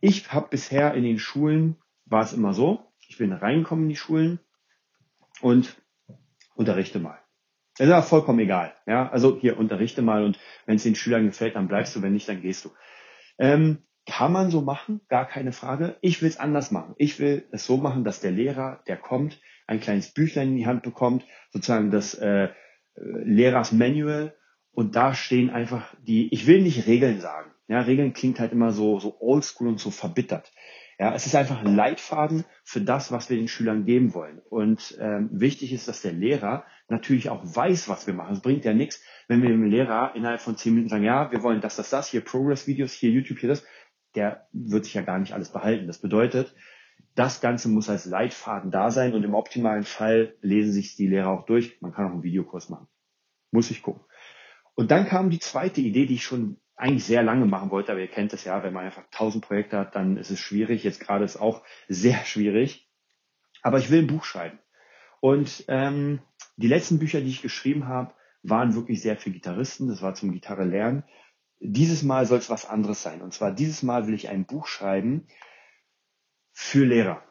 Ich 0.01 0.33
habe 0.33 0.49
bisher 0.49 0.95
in 0.95 1.05
den 1.05 1.19
Schulen, 1.19 1.77
war 2.07 2.23
es 2.23 2.33
immer 2.33 2.55
so, 2.55 2.91
ich 3.07 3.19
bin 3.19 3.33
reingekommen 3.33 3.85
in 3.85 3.91
die 3.91 3.97
Schulen 3.97 4.41
und 5.43 5.77
unterrichte 6.55 6.99
mal. 6.99 7.19
Das 7.81 7.89
ist 7.89 7.95
aber 7.95 8.03
vollkommen 8.03 8.41
egal. 8.41 8.75
Ja, 8.87 9.09
also 9.09 9.39
hier 9.41 9.59
unterrichte 9.59 10.03
mal 10.03 10.23
und 10.23 10.39
wenn 10.67 10.77
es 10.77 10.83
den 10.83 10.95
Schülern 10.95 11.25
gefällt, 11.25 11.57
dann 11.57 11.67
bleibst 11.67 11.97
du, 11.97 12.03
wenn 12.03 12.13
nicht, 12.13 12.29
dann 12.29 12.43
gehst 12.43 12.67
du. 12.67 12.73
Ähm, 13.39 13.79
kann 14.05 14.33
man 14.33 14.51
so 14.51 14.61
machen, 14.61 15.01
gar 15.09 15.27
keine 15.27 15.53
Frage. 15.53 15.97
Ich 16.03 16.21
will 16.21 16.29
es 16.29 16.39
anders 16.39 16.71
machen. 16.71 16.95
Ich 16.99 17.19
will 17.21 17.49
es 17.53 17.65
so 17.65 17.79
machen, 17.79 18.05
dass 18.05 18.21
der 18.21 18.33
Lehrer, 18.33 18.81
der 18.87 18.99
kommt, 18.99 19.41
ein 19.67 19.81
kleines 19.81 20.13
Büchlein 20.13 20.49
in 20.49 20.57
die 20.59 20.67
Hand 20.67 20.83
bekommt, 20.83 21.25
sozusagen 21.53 21.91
das 21.91 22.13
äh, 22.13 22.51
Lehrers 22.97 23.73
Manual 23.73 24.35
und 24.73 24.95
da 24.95 25.15
stehen 25.15 25.49
einfach 25.49 25.95
die, 26.03 26.35
ich 26.35 26.47
will 26.47 26.61
nicht 26.61 26.87
Regeln 26.87 27.23
sagen. 27.23 27.51
Ja, 27.67 27.81
Regeln 27.81 28.13
klingt 28.13 28.41
halt 28.41 28.53
immer 28.53 28.73
so, 28.73 29.01
so 29.01 29.17
oldschool 29.23 29.69
und 29.69 29.81
so 29.81 29.91
verbittert. 29.91 30.53
Ja, 31.01 31.15
es 31.15 31.25
ist 31.25 31.35
einfach 31.35 31.65
ein 31.65 31.75
Leitfaden 31.75 32.45
für 32.63 32.83
das, 32.83 33.11
was 33.11 33.31
wir 33.31 33.39
den 33.39 33.49
Schülern 33.49 33.87
geben 33.87 34.13
wollen. 34.13 34.39
Und 34.51 34.99
ähm, 35.01 35.31
wichtig 35.33 35.73
ist, 35.73 35.89
dass 35.89 36.03
der 36.03 36.13
Lehrer 36.13 36.67
natürlich 36.89 37.31
auch 37.31 37.41
weiß, 37.43 37.89
was 37.89 38.07
wir 38.07 38.13
machen. 38.13 38.35
Es 38.35 38.43
bringt 38.43 38.67
ja 38.67 38.75
nichts, 38.75 39.03
wenn 39.27 39.41
wir 39.41 39.49
dem 39.49 39.65
Lehrer 39.65 40.15
innerhalb 40.15 40.43
von 40.43 40.59
zehn 40.59 40.75
Minuten 40.75 40.91
sagen, 40.91 41.05
ja, 41.05 41.33
wir 41.33 41.43
wollen 41.43 41.63
das, 41.63 41.77
das, 41.77 41.89
das, 41.89 42.09
hier 42.09 42.21
Progress-Videos, 42.21 42.93
hier 42.93 43.11
YouTube, 43.11 43.39
hier 43.39 43.49
das. 43.49 43.65
Der 44.15 44.47
wird 44.53 44.85
sich 44.85 44.93
ja 44.93 45.01
gar 45.01 45.19
nicht 45.19 45.33
alles 45.33 45.51
behalten. 45.51 45.87
Das 45.87 46.03
bedeutet, 46.03 46.55
das 47.15 47.41
Ganze 47.41 47.71
muss 47.71 47.89
als 47.89 48.05
Leitfaden 48.05 48.71
da 48.71 48.91
sein 48.91 49.15
und 49.15 49.25
im 49.25 49.33
optimalen 49.33 49.85
Fall 49.85 50.35
lesen 50.43 50.73
sich 50.73 50.97
die 50.97 51.09
Lehrer 51.09 51.31
auch 51.31 51.47
durch. 51.47 51.81
Man 51.81 51.95
kann 51.95 52.09
auch 52.09 52.13
einen 52.13 52.25
Videokurs 52.25 52.69
machen. 52.69 52.89
Muss 53.53 53.71
ich 53.71 53.81
gucken. 53.81 54.05
Und 54.75 54.91
dann 54.91 55.07
kam 55.07 55.31
die 55.31 55.41
zweite 55.41 55.81
Idee, 55.81 56.05
die 56.05 56.17
ich 56.17 56.25
schon 56.25 56.59
eigentlich 56.81 57.05
sehr 57.05 57.23
lange 57.23 57.47
machen 57.47 57.71
wollte, 57.71 57.93
aber 57.93 58.01
ihr 58.01 58.09
kennt 58.09 58.33
es 58.33 58.45
ja, 58.45 58.63
wenn 58.63 58.73
man 58.73 58.87
einfach 58.87 59.05
tausend 59.11 59.45
Projekte 59.45 59.79
hat, 59.79 59.95
dann 59.95 60.17
ist 60.17 60.31
es 60.31 60.41
schwierig. 60.41 60.83
Jetzt 60.83 61.01
gerade 61.01 61.25
ist 61.25 61.37
auch 61.37 61.63
sehr 61.89 62.25
schwierig. 62.25 62.91
Aber 63.63 63.79
ich 63.79 63.91
will 63.91 64.01
ein 64.01 64.07
Buch 64.07 64.25
schreiben. 64.25 64.59
Und 65.21 65.65
ähm, 65.69 66.21
die 66.57 66.69
letzten 66.69 66.99
Bücher, 66.99 67.21
die 67.21 67.29
ich 67.29 67.43
geschrieben 67.43 67.87
habe, 67.87 68.15
waren 68.43 68.75
wirklich 68.75 69.03
sehr 69.03 69.17
für 69.17 69.31
Gitarristen. 69.31 69.89
Das 69.89 70.01
war 70.01 70.15
zum 70.15 70.33
Gitarre 70.33 70.65
lernen. 70.65 71.05
Dieses 71.59 72.03
Mal 72.03 72.25
soll 72.25 72.39
es 72.39 72.49
was 72.49 72.65
anderes 72.65 73.03
sein. 73.03 73.21
Und 73.21 73.35
zwar 73.35 73.53
dieses 73.53 73.83
Mal 73.83 74.07
will 74.07 74.15
ich 74.15 74.31
ein 74.31 74.47
Buch 74.47 74.67
schreiben 74.67 75.27
für 76.53 76.87
Lehrer. 76.87 77.23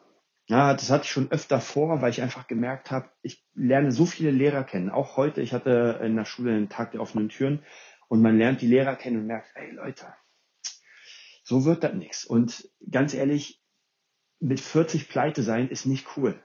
Ja, 0.48 0.74
das 0.74 0.90
hatte 0.90 1.04
ich 1.04 1.12
schon 1.12 1.32
öfter 1.32 1.62
vor, 1.62 2.02
weil 2.02 2.10
ich 2.10 2.22
einfach 2.22 2.48
gemerkt 2.48 2.90
habe, 2.90 3.10
ich 3.22 3.46
lerne 3.54 3.92
so 3.92 4.06
viele 4.08 4.32
Lehrer 4.32 4.64
kennen. 4.64 4.90
Auch 4.90 5.16
heute, 5.16 5.42
ich 5.42 5.54
hatte 5.54 6.00
in 6.04 6.16
der 6.16 6.26
Schule 6.26 6.54
einen 6.54 6.70
Tag 6.70 6.92
der 6.92 7.02
offenen 7.02 7.30
Türen 7.30 7.64
und 8.10 8.22
man 8.22 8.38
lernt 8.38 8.62
die 8.62 8.68
Lehrer 8.68 8.96
kennen 8.96 9.22
und 9.22 9.28
merkt, 9.28 9.52
ey 9.56 9.72
Leute, 9.72 10.08
so 11.44 11.64
wird 11.64 11.84
das 11.84 11.94
nichts. 11.94 12.26
Und 12.26 12.70
ganz 12.92 13.14
ehrlich, 13.14 13.62
mit 14.40 14.60
40 14.60 15.08
pleite 15.10 15.44
sein 15.44 15.70
ist 15.70 15.86
nicht 15.86 16.06
cool. 16.18 16.42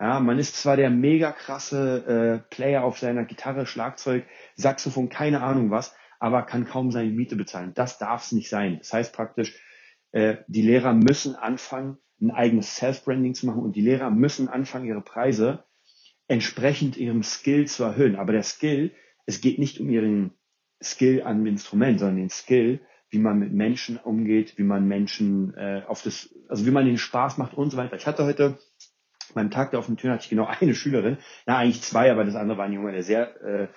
Ja, 0.00 0.20
man 0.20 0.38
ist 0.38 0.56
zwar 0.56 0.76
der 0.76 0.90
mega 0.90 1.32
krasse 1.32 2.44
äh, 2.46 2.54
Player 2.54 2.84
auf 2.84 2.98
seiner 2.98 3.24
Gitarre, 3.24 3.66
Schlagzeug, 3.66 4.24
Saxophon, 4.54 5.08
keine 5.08 5.42
Ahnung 5.42 5.70
was, 5.70 5.94
aber 6.20 6.42
kann 6.42 6.64
kaum 6.66 6.92
seine 6.92 7.10
Miete 7.10 7.34
bezahlen. 7.34 7.72
Das 7.74 7.98
darf 7.98 8.24
es 8.24 8.32
nicht 8.32 8.48
sein. 8.48 8.78
Das 8.78 8.92
heißt 8.92 9.12
praktisch, 9.12 9.60
äh, 10.12 10.36
die 10.46 10.62
Lehrer 10.62 10.94
müssen 10.94 11.34
anfangen, 11.34 11.98
ein 12.20 12.30
eigenes 12.30 12.76
Self-Branding 12.76 13.34
zu 13.34 13.46
machen 13.46 13.62
und 13.62 13.74
die 13.74 13.82
Lehrer 13.82 14.10
müssen 14.10 14.48
anfangen, 14.48 14.86
ihre 14.86 15.02
Preise 15.02 15.64
entsprechend 16.28 16.96
ihrem 16.96 17.24
Skill 17.24 17.66
zu 17.66 17.82
erhöhen. 17.82 18.16
Aber 18.16 18.32
der 18.32 18.42
Skill, 18.44 18.94
es 19.26 19.40
geht 19.40 19.58
nicht 19.58 19.80
um 19.80 19.88
ihren 19.90 20.37
Skill 20.82 21.22
an 21.22 21.38
dem 21.38 21.46
Instrument, 21.46 21.98
sondern 21.98 22.16
den 22.16 22.30
Skill, 22.30 22.80
wie 23.10 23.18
man 23.18 23.38
mit 23.38 23.52
Menschen 23.52 23.96
umgeht, 23.96 24.58
wie 24.58 24.64
man 24.64 24.86
Menschen 24.86 25.54
äh, 25.54 25.82
auf 25.86 26.02
das, 26.02 26.34
also 26.48 26.66
wie 26.66 26.70
man 26.70 26.84
den 26.84 26.98
Spaß 26.98 27.38
macht 27.38 27.54
und 27.54 27.70
so 27.70 27.76
weiter. 27.76 27.96
Ich 27.96 28.06
hatte 28.06 28.24
heute 28.24 28.58
beim 29.34 29.50
Tag 29.50 29.70
der 29.70 29.80
offenen 29.80 29.96
Tür 29.96 30.12
hatte 30.12 30.24
ich 30.24 30.30
genau 30.30 30.46
eine 30.60 30.74
Schülerin, 30.74 31.18
na 31.46 31.58
eigentlich 31.58 31.82
zwei, 31.82 32.10
aber 32.10 32.24
das 32.24 32.36
andere 32.36 32.58
war 32.58 32.66
ein 32.66 32.72
Junge, 32.72 32.92
der 32.92 33.02
sehr, 33.02 33.42
äh, 33.42 33.68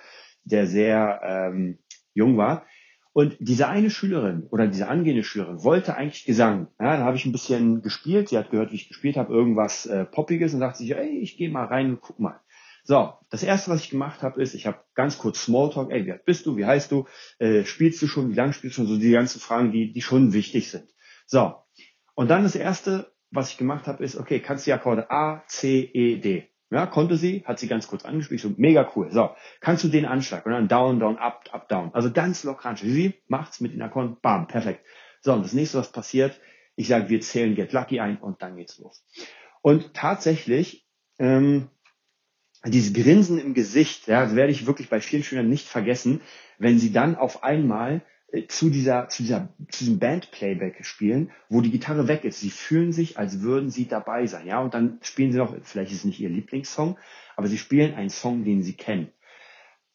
der 0.44 0.66
sehr 0.66 1.20
ähm, 1.24 1.78
jung 2.14 2.36
war. 2.36 2.66
Und 3.14 3.36
diese 3.40 3.68
eine 3.68 3.90
Schülerin 3.90 4.46
oder 4.50 4.66
diese 4.66 4.88
angehende 4.88 5.22
Schülerin 5.22 5.62
wollte 5.62 5.96
eigentlich 5.96 6.24
Gesang. 6.24 6.68
Ja, 6.80 6.96
da 6.96 7.04
habe 7.04 7.16
ich 7.16 7.26
ein 7.26 7.32
bisschen 7.32 7.82
gespielt. 7.82 8.30
Sie 8.30 8.38
hat 8.38 8.50
gehört, 8.50 8.72
wie 8.72 8.76
ich 8.76 8.88
gespielt 8.88 9.18
habe, 9.18 9.34
irgendwas 9.34 9.84
äh, 9.84 10.06
Poppiges 10.06 10.54
und 10.54 10.60
dachte 10.60 10.78
sich, 10.78 10.96
ey, 10.96 11.18
ich 11.18 11.36
gehe 11.36 11.50
mal 11.50 11.66
rein 11.66 11.90
und 11.90 12.00
guck 12.00 12.18
mal. 12.18 12.40
So, 12.84 13.12
das 13.30 13.42
erste, 13.42 13.70
was 13.70 13.82
ich 13.82 13.90
gemacht 13.90 14.22
habe, 14.22 14.42
ist, 14.42 14.54
ich 14.54 14.66
habe 14.66 14.78
ganz 14.94 15.18
kurz 15.18 15.44
Smalltalk, 15.44 15.92
ey, 15.92 16.04
wie 16.04 16.12
alt 16.12 16.24
bist 16.24 16.46
du, 16.46 16.56
wie 16.56 16.66
heißt 16.66 16.90
du, 16.90 17.06
äh, 17.38 17.64
spielst 17.64 18.02
du 18.02 18.08
schon, 18.08 18.30
wie 18.30 18.34
lange 18.34 18.52
spielst 18.52 18.76
du 18.76 18.82
schon, 18.82 18.88
so 18.88 18.98
die 18.98 19.12
ganzen 19.12 19.40
Fragen, 19.40 19.70
die, 19.70 19.92
die 19.92 20.02
schon 20.02 20.32
wichtig 20.32 20.70
sind. 20.70 20.88
So, 21.26 21.54
und 22.14 22.28
dann 22.28 22.42
das 22.42 22.56
erste, 22.56 23.12
was 23.30 23.50
ich 23.50 23.56
gemacht 23.56 23.86
habe, 23.86 24.02
ist, 24.02 24.16
okay, 24.16 24.40
kannst 24.40 24.66
du 24.66 24.70
die 24.70 24.72
Akkorde 24.72 25.10
A, 25.10 25.44
C, 25.46 25.90
E, 25.92 26.18
D? 26.18 26.48
Ja, 26.70 26.86
konnte 26.86 27.16
sie, 27.16 27.44
hat 27.44 27.58
sie 27.58 27.68
ganz 27.68 27.86
kurz 27.86 28.04
angespielt, 28.04 28.40
so 28.40 28.52
mega 28.56 28.90
cool. 28.96 29.12
So, 29.12 29.30
kannst 29.60 29.84
du 29.84 29.88
den 29.88 30.06
Anschlag 30.06 30.46
und 30.46 30.52
dann 30.52 30.68
down, 30.68 30.98
down, 30.98 31.18
up, 31.18 31.44
up, 31.52 31.68
down. 31.68 31.90
Also 31.92 32.10
ganz 32.10 32.44
locker 32.44 32.70
anschlag. 32.70 32.90
Sie 32.90 33.14
macht's 33.28 33.60
mit 33.60 33.74
den 33.74 33.82
Akkorden, 33.82 34.16
bam, 34.22 34.48
perfekt. 34.48 34.84
So, 35.20 35.34
und 35.34 35.44
das 35.44 35.52
nächste, 35.52 35.78
was 35.78 35.92
passiert, 35.92 36.40
ich 36.74 36.88
sage, 36.88 37.10
wir 37.10 37.20
zählen 37.20 37.54
Get 37.54 37.72
Lucky 37.72 38.00
ein 38.00 38.16
und 38.16 38.40
dann 38.40 38.56
geht's 38.56 38.78
los. 38.78 39.04
Und 39.60 39.92
tatsächlich, 39.92 40.88
ähm, 41.18 41.68
dieses 42.64 42.92
Grinsen 42.92 43.38
im 43.38 43.54
Gesicht, 43.54 44.06
ja, 44.06 44.24
das 44.24 44.36
werde 44.36 44.52
ich 44.52 44.66
wirklich 44.66 44.88
bei 44.88 45.00
vielen 45.00 45.24
Schülern 45.24 45.48
nicht 45.48 45.66
vergessen, 45.66 46.20
wenn 46.58 46.78
sie 46.78 46.92
dann 46.92 47.16
auf 47.16 47.42
einmal 47.42 48.02
zu 48.48 48.70
dieser, 48.70 49.08
zu 49.08 49.22
dieser, 49.22 49.48
zu 49.70 49.84
diesem 49.84 49.98
Band-Playback 49.98 50.84
spielen, 50.86 51.30
wo 51.48 51.60
die 51.60 51.70
Gitarre 51.70 52.08
weg 52.08 52.24
ist. 52.24 52.40
Sie 52.40 52.50
fühlen 52.50 52.92
sich, 52.92 53.18
als 53.18 53.42
würden 53.42 53.70
sie 53.70 53.86
dabei 53.86 54.26
sein, 54.26 54.46
ja. 54.46 54.60
Und 54.60 54.74
dann 54.74 54.98
spielen 55.02 55.32
sie 55.32 55.38
noch, 55.38 55.54
vielleicht 55.62 55.92
ist 55.92 55.98
es 55.98 56.04
nicht 56.04 56.20
ihr 56.20 56.30
Lieblingssong, 56.30 56.98
aber 57.36 57.48
sie 57.48 57.58
spielen 57.58 57.94
einen 57.94 58.10
Song, 58.10 58.44
den 58.44 58.62
sie 58.62 58.74
kennen. 58.74 59.12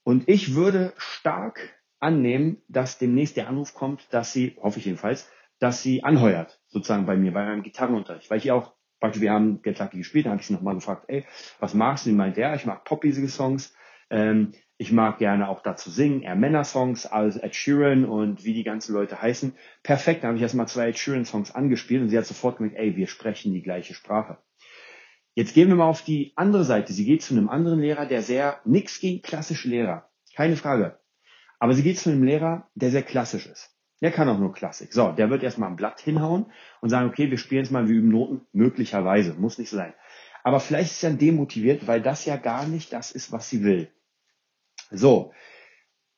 Und 0.03 0.29
ich 0.29 0.53
würde 0.53 0.93
stark 0.97 1.59
annehmen, 1.99 2.61
dass 2.67 2.99
demnächst 2.99 3.37
der 3.37 3.49
Anruf 3.49 3.73
kommt, 3.73 4.07
dass 4.11 4.33
sie, 4.33 4.55
hoffe 4.61 4.79
ich 4.79 4.85
jedenfalls, 4.85 5.29
dass 5.59 5.81
sie 5.81 6.03
anheuert, 6.03 6.61
sozusagen 6.67 7.07
bei 7.07 7.17
mir, 7.17 7.33
bei 7.33 7.43
meinem 7.43 7.63
Gitarrenunterricht. 7.63 8.29
Weil 8.29 8.37
ich 8.37 8.51
auch, 8.51 8.73
praktisch, 8.99 9.21
wir 9.21 9.31
haben 9.31 9.61
Get 9.61 9.79
Lucky 9.79 9.97
gespielt, 9.97 10.25
da 10.25 10.31
habe 10.31 10.41
ich 10.41 10.47
sie 10.47 10.53
nochmal 10.53 10.75
gefragt, 10.75 11.05
ey, 11.07 11.25
was 11.59 11.73
magst 11.73 12.05
du? 12.05 12.09
Sie 12.09 12.15
meint, 12.15 12.37
ja, 12.37 12.55
ich 12.55 12.65
mag 12.65 12.83
poppige 12.83 13.27
Songs, 13.27 13.73
ähm, 14.09 14.53
ich 14.77 14.91
mag 14.91 15.17
gerne 15.17 15.49
auch 15.49 15.61
dazu 15.63 15.89
singen, 15.89 16.21
eher 16.21 16.35
Männersongs 16.35 17.07
als 17.07 17.37
Ed 17.37 17.55
Sheeran 17.55 18.05
und 18.05 18.43
wie 18.43 18.53
die 18.53 18.63
ganzen 18.63 18.93
Leute 18.93 19.21
heißen. 19.21 19.55
Perfekt, 19.81 20.23
da 20.23 20.27
habe 20.27 20.37
ich 20.37 20.43
erstmal 20.43 20.67
zwei 20.67 20.89
Ed 20.89 20.99
Sheeran 20.99 21.25
Songs 21.25 21.51
angespielt 21.51 22.01
und 22.01 22.09
sie 22.09 22.17
hat 22.17 22.25
sofort 22.25 22.57
gemerkt, 22.57 22.77
ey, 22.77 22.95
wir 22.95 23.07
sprechen 23.07 23.53
die 23.53 23.63
gleiche 23.63 23.93
Sprache. 23.93 24.37
Jetzt 25.33 25.53
gehen 25.53 25.67
wir 25.67 25.75
mal 25.75 25.85
auf 25.85 26.03
die 26.03 26.33
andere 26.35 26.63
Seite. 26.63 26.93
Sie 26.93 27.05
geht 27.05 27.21
zu 27.21 27.35
einem 27.35 27.47
anderen 27.47 27.79
Lehrer, 27.79 28.07
der 28.07 28.23
sehr, 28.23 28.59
nix 28.65 28.99
gegen 28.99 29.21
klassische 29.21 29.67
Lehrer. 29.67 30.09
Keine 30.35 30.55
Frage. 30.55 30.99
Aber 31.59 31.73
sie 31.73 31.83
geht 31.83 31.99
zu 31.99 32.09
einem 32.09 32.23
Lehrer, 32.23 32.69
der 32.73 32.89
sehr 32.89 33.03
klassisch 33.03 33.45
ist. 33.45 33.76
Der 34.01 34.11
kann 34.11 34.29
auch 34.29 34.37
nur 34.37 34.53
Klassik. 34.53 34.93
So, 34.93 35.11
der 35.11 35.29
wird 35.29 35.43
erstmal 35.43 35.69
ein 35.69 35.75
Blatt 35.75 35.99
hinhauen 36.01 36.45
und 36.81 36.89
sagen, 36.89 37.09
okay, 37.09 37.31
wir 37.31 37.37
spielen 37.37 37.63
jetzt 37.63 37.71
mal, 37.71 37.87
wir 37.87 37.95
üben 37.95 38.09
Noten. 38.09 38.45
Möglicherweise. 38.53 39.33
Muss 39.33 39.57
nicht 39.57 39.69
sein. 39.69 39.93
Aber 40.43 40.59
vielleicht 40.59 40.91
ist 40.91 41.03
er 41.03 41.11
demotiviert, 41.11 41.87
weil 41.87 42.01
das 42.01 42.25
ja 42.25 42.37
gar 42.37 42.67
nicht 42.67 42.93
das 42.93 43.11
ist, 43.11 43.31
was 43.31 43.49
sie 43.49 43.63
will. 43.63 43.89
So, 44.91 45.33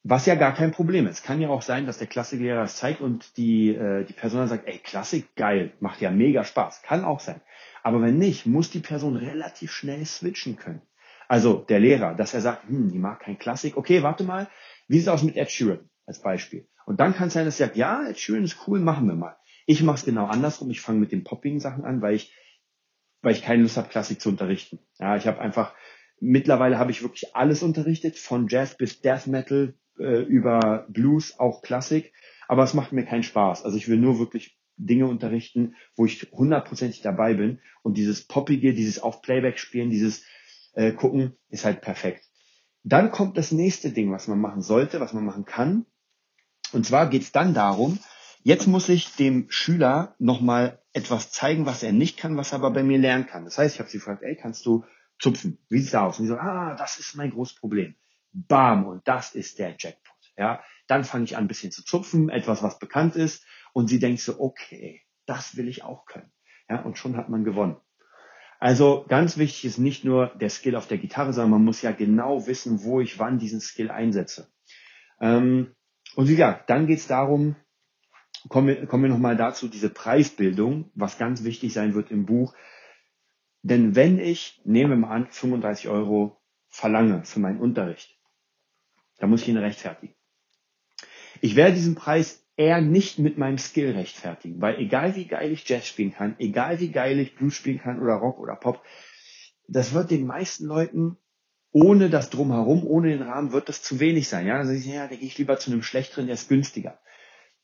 was 0.03 0.25
ja 0.25 0.35
gar 0.35 0.53
kein 0.53 0.71
Problem 0.71 1.07
ist. 1.07 1.23
Kann 1.23 1.41
ja 1.41 1.49
auch 1.49 1.61
sein, 1.61 1.85
dass 1.85 1.97
der 1.97 2.07
Klassiklehrer 2.07 2.63
es 2.63 2.77
zeigt 2.77 3.01
und 3.01 3.37
die, 3.37 3.69
äh, 3.69 4.05
die 4.05 4.13
Person 4.13 4.39
dann 4.41 4.49
sagt, 4.49 4.67
ey, 4.67 4.77
Klassik, 4.77 5.35
geil, 5.35 5.73
macht 5.79 6.01
ja 6.01 6.11
mega 6.11 6.43
Spaß. 6.43 6.81
Kann 6.83 7.03
auch 7.03 7.19
sein. 7.19 7.41
Aber 7.81 8.01
wenn 8.01 8.17
nicht, 8.17 8.45
muss 8.45 8.69
die 8.69 8.79
Person 8.79 9.15
relativ 9.15 9.71
schnell 9.71 10.05
switchen 10.05 10.57
können. 10.57 10.81
Also 11.27 11.65
der 11.69 11.79
Lehrer, 11.79 12.15
dass 12.15 12.33
er 12.33 12.41
sagt, 12.41 12.67
hm, 12.67 12.91
die 12.91 12.99
mag 12.99 13.21
kein 13.21 13.39
Klassik. 13.39 13.77
Okay, 13.77 14.03
warte 14.03 14.23
mal, 14.23 14.47
wie 14.87 14.97
sieht 14.97 15.07
es 15.07 15.13
aus 15.13 15.23
mit 15.23 15.37
Ed 15.37 15.51
Sheeran 15.51 15.89
als 16.05 16.21
Beispiel? 16.21 16.67
Und 16.89 16.99
dann 16.99 17.13
kann 17.13 17.27
es 17.27 17.33
sein, 17.33 17.45
dass 17.45 17.59
er 17.59 17.67
sagt, 17.67 17.77
ja, 17.77 18.07
Ed 18.07 18.19
Sheeran 18.19 18.43
ist 18.43 18.67
cool, 18.67 18.79
machen 18.79 19.07
wir 19.07 19.15
mal. 19.15 19.37
Ich 19.65 19.83
mache 19.83 19.97
es 19.97 20.05
genau 20.05 20.25
andersrum. 20.25 20.71
Ich 20.71 20.81
fange 20.81 20.99
mit 20.99 21.11
den 21.11 21.23
poppigen 21.23 21.59
Sachen 21.59 21.85
an, 21.85 22.01
weil 22.01 22.15
ich, 22.15 22.33
weil 23.21 23.33
ich 23.33 23.43
keine 23.43 23.61
Lust 23.61 23.77
habe, 23.77 23.89
Klassik 23.89 24.19
zu 24.19 24.29
unterrichten. 24.29 24.79
Ja, 24.97 25.15
ich 25.15 25.27
habe 25.27 25.39
einfach 25.39 25.73
Mittlerweile 26.21 26.77
habe 26.77 26.91
ich 26.91 27.01
wirklich 27.01 27.35
alles 27.35 27.63
unterrichtet, 27.63 28.17
von 28.17 28.47
Jazz 28.47 28.75
bis 28.75 29.01
Death 29.01 29.27
Metal 29.27 29.75
äh, 29.97 30.21
über 30.23 30.85
Blues, 30.89 31.39
auch 31.39 31.61
Klassik. 31.61 32.13
Aber 32.47 32.63
es 32.63 32.73
macht 32.73 32.91
mir 32.91 33.05
keinen 33.05 33.23
Spaß. 33.23 33.63
Also 33.63 33.77
ich 33.77 33.87
will 33.87 33.97
nur 33.97 34.19
wirklich 34.19 34.57
Dinge 34.75 35.07
unterrichten, 35.07 35.75
wo 35.95 36.05
ich 36.05 36.29
hundertprozentig 36.31 37.01
dabei 37.01 37.35
bin. 37.35 37.61
Und 37.83 37.97
dieses 37.97 38.27
Poppige, 38.27 38.73
dieses 38.73 38.99
auf 38.99 39.21
Playback 39.21 39.59
spielen, 39.59 39.89
dieses 39.89 40.25
äh, 40.73 40.91
Gucken 40.91 41.37
ist 41.49 41.65
halt 41.65 41.81
perfekt. 41.81 42.25
Dann 42.83 43.11
kommt 43.11 43.37
das 43.37 43.51
nächste 43.51 43.91
Ding, 43.91 44.11
was 44.11 44.27
man 44.27 44.39
machen 44.39 44.61
sollte, 44.61 44.99
was 44.99 45.13
man 45.13 45.25
machen 45.25 45.45
kann. 45.45 45.85
Und 46.71 46.85
zwar 46.85 47.07
geht 47.07 47.23
es 47.23 47.31
dann 47.31 47.53
darum, 47.53 47.99
jetzt 48.43 48.67
muss 48.67 48.89
ich 48.89 49.15
dem 49.15 49.49
Schüler 49.49 50.15
nochmal 50.19 50.79
etwas 50.93 51.31
zeigen, 51.31 51.65
was 51.65 51.83
er 51.83 51.91
nicht 51.91 52.17
kann, 52.17 52.37
was 52.37 52.51
er 52.51 52.59
aber 52.59 52.71
bei 52.71 52.83
mir 52.83 52.97
lernen 52.97 53.27
kann. 53.27 53.45
Das 53.45 53.57
heißt, 53.57 53.75
ich 53.75 53.79
habe 53.79 53.89
sie 53.89 53.97
gefragt, 53.97 54.23
ey, 54.23 54.35
kannst 54.35 54.65
du 54.65 54.85
zupfen. 55.19 55.59
Wie 55.69 55.79
sieht's 55.79 55.95
aus? 55.95 56.19
Und 56.19 56.25
die 56.25 56.29
so, 56.29 56.37
ah, 56.37 56.75
das 56.75 56.99
ist 56.99 57.15
mein 57.15 57.31
großes 57.31 57.55
Problem. 57.55 57.95
Bam, 58.31 58.87
und 58.87 59.07
das 59.07 59.35
ist 59.35 59.59
der 59.59 59.75
Jackpot. 59.77 60.15
Ja, 60.37 60.63
dann 60.87 61.03
fange 61.03 61.25
ich 61.25 61.35
an, 61.35 61.45
ein 61.45 61.47
bisschen 61.47 61.71
zu 61.71 61.83
zupfen, 61.83 62.29
etwas, 62.29 62.63
was 62.63 62.79
bekannt 62.79 63.15
ist, 63.15 63.43
und 63.73 63.87
sie 63.87 63.99
denkt 63.99 64.21
so, 64.21 64.39
okay, 64.39 65.01
das 65.25 65.57
will 65.57 65.67
ich 65.67 65.83
auch 65.83 66.05
können. 66.05 66.31
Ja, 66.69 66.81
und 66.81 66.97
schon 66.97 67.17
hat 67.17 67.29
man 67.29 67.43
gewonnen. 67.43 67.77
Also 68.59 69.05
ganz 69.07 69.37
wichtig 69.37 69.65
ist 69.65 69.77
nicht 69.77 70.03
nur 70.03 70.27
der 70.35 70.49
Skill 70.49 70.75
auf 70.75 70.87
der 70.87 70.97
Gitarre, 70.97 71.33
sondern 71.33 71.51
man 71.51 71.65
muss 71.65 71.81
ja 71.81 71.91
genau 71.91 72.45
wissen, 72.45 72.83
wo 72.83 72.99
ich 72.99 73.19
wann 73.19 73.39
diesen 73.39 73.61
Skill 73.61 73.89
einsetze. 73.89 74.51
Ähm, 75.21 75.75
und 76.15 76.27
wie 76.27 76.35
gesagt, 76.35 76.69
dann 76.69 76.87
geht's 76.87 77.07
darum, 77.07 77.55
kommen 78.47 78.67
wir, 78.67 78.85
kommen 78.87 79.03
wir 79.03 79.09
nochmal 79.09 79.37
dazu, 79.37 79.67
diese 79.67 79.89
Preisbildung, 79.89 80.91
was 80.95 81.17
ganz 81.17 81.43
wichtig 81.43 81.73
sein 81.73 81.93
wird 81.93 82.11
im 82.11 82.25
Buch, 82.25 82.53
denn 83.61 83.95
wenn 83.95 84.19
ich, 84.19 84.61
nehmen 84.63 84.91
wir 84.91 84.97
mal 84.97 85.11
an, 85.11 85.27
35 85.29 85.89
Euro 85.89 86.41
verlange 86.69 87.25
für 87.25 87.39
meinen 87.39 87.59
Unterricht, 87.59 88.17
dann 89.17 89.29
muss 89.29 89.41
ich 89.41 89.49
ihn 89.49 89.57
rechtfertigen. 89.57 90.15
Ich 91.41 91.55
werde 91.55 91.75
diesen 91.75 91.95
Preis 91.95 92.45
eher 92.55 92.81
nicht 92.81 93.19
mit 93.19 93.37
meinem 93.37 93.57
Skill 93.57 93.91
rechtfertigen, 93.91 94.61
weil 94.61 94.79
egal 94.79 95.15
wie 95.15 95.25
geil 95.25 95.51
ich 95.51 95.67
Jazz 95.67 95.87
spielen 95.87 96.13
kann, 96.13 96.35
egal 96.39 96.79
wie 96.79 96.91
geil 96.91 97.19
ich 97.19 97.35
Blues 97.35 97.55
spielen 97.55 97.79
kann 97.79 98.01
oder 98.01 98.15
Rock 98.15 98.39
oder 98.39 98.55
Pop, 98.55 98.83
das 99.67 99.93
wird 99.93 100.11
den 100.11 100.25
meisten 100.25 100.65
Leuten 100.65 101.17
ohne 101.71 102.09
das 102.09 102.29
drumherum, 102.29 102.85
ohne 102.85 103.09
den 103.09 103.21
Rahmen, 103.21 103.51
wird 103.51 103.69
das 103.69 103.81
zu 103.81 103.99
wenig 103.99 104.27
sein. 104.27 104.47
Ja, 104.47 104.63
sage 104.65 104.77
ich, 104.77 104.85
ja, 104.85 105.07
da 105.07 105.15
gehe 105.15 105.27
ich 105.27 105.37
lieber 105.37 105.57
zu 105.57 105.71
einem 105.71 105.83
schlechteren, 105.83 106.25
der 106.25 106.33
ist 106.33 106.49
günstiger. 106.49 106.99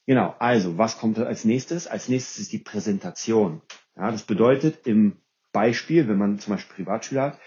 Genau, 0.05 0.35
also, 0.38 0.77
was 0.77 1.00
kommt 1.00 1.17
als 1.17 1.45
nächstes? 1.45 1.88
Als 1.88 2.09
nächstes 2.09 2.38
ist 2.38 2.53
die 2.53 2.59
Präsentation. 2.59 3.62
Ja, 3.95 4.12
das 4.12 4.24
bedeutet, 4.24 4.85
im 4.85 5.21
Beispiel, 5.51 6.07
wenn 6.07 6.17
man 6.17 6.38
zum 6.38 6.53
Beispiel 6.53 6.75
Privatschüler 6.75 7.21
hat, 7.24 7.39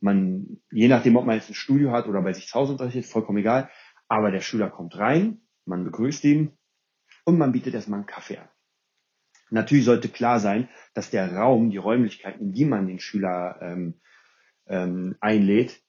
man, 0.00 0.60
je 0.70 0.88
nachdem, 0.88 1.16
ob 1.16 1.24
man 1.24 1.36
jetzt 1.36 1.48
ein 1.48 1.54
Studio 1.54 1.92
hat 1.92 2.06
oder 2.06 2.20
bei 2.22 2.32
sich 2.32 2.48
zu 2.48 2.54
Hause 2.54 2.72
unterrichtet, 2.72 3.06
vollkommen 3.06 3.38
egal, 3.38 3.70
aber 4.08 4.30
der 4.30 4.40
Schüler 4.40 4.68
kommt 4.68 4.98
rein, 4.98 5.42
man 5.64 5.84
begrüßt 5.84 6.24
ihn 6.24 6.58
und 7.24 7.38
man 7.38 7.52
bietet 7.52 7.74
erstmal 7.74 8.00
einen 8.00 8.06
Kaffee 8.06 8.38
an. 8.38 8.48
Natürlich 9.50 9.84
sollte 9.84 10.08
klar 10.08 10.40
sein, 10.40 10.68
dass 10.92 11.10
der 11.10 11.34
Raum, 11.34 11.70
die 11.70 11.76
Räumlichkeiten, 11.76 12.40
in 12.40 12.52
die 12.52 12.64
man 12.64 12.86
den 12.86 12.98
Schüler 12.98 13.58
ähm, 13.62 14.00
ähm, 14.66 15.16
einlädt, 15.20 15.80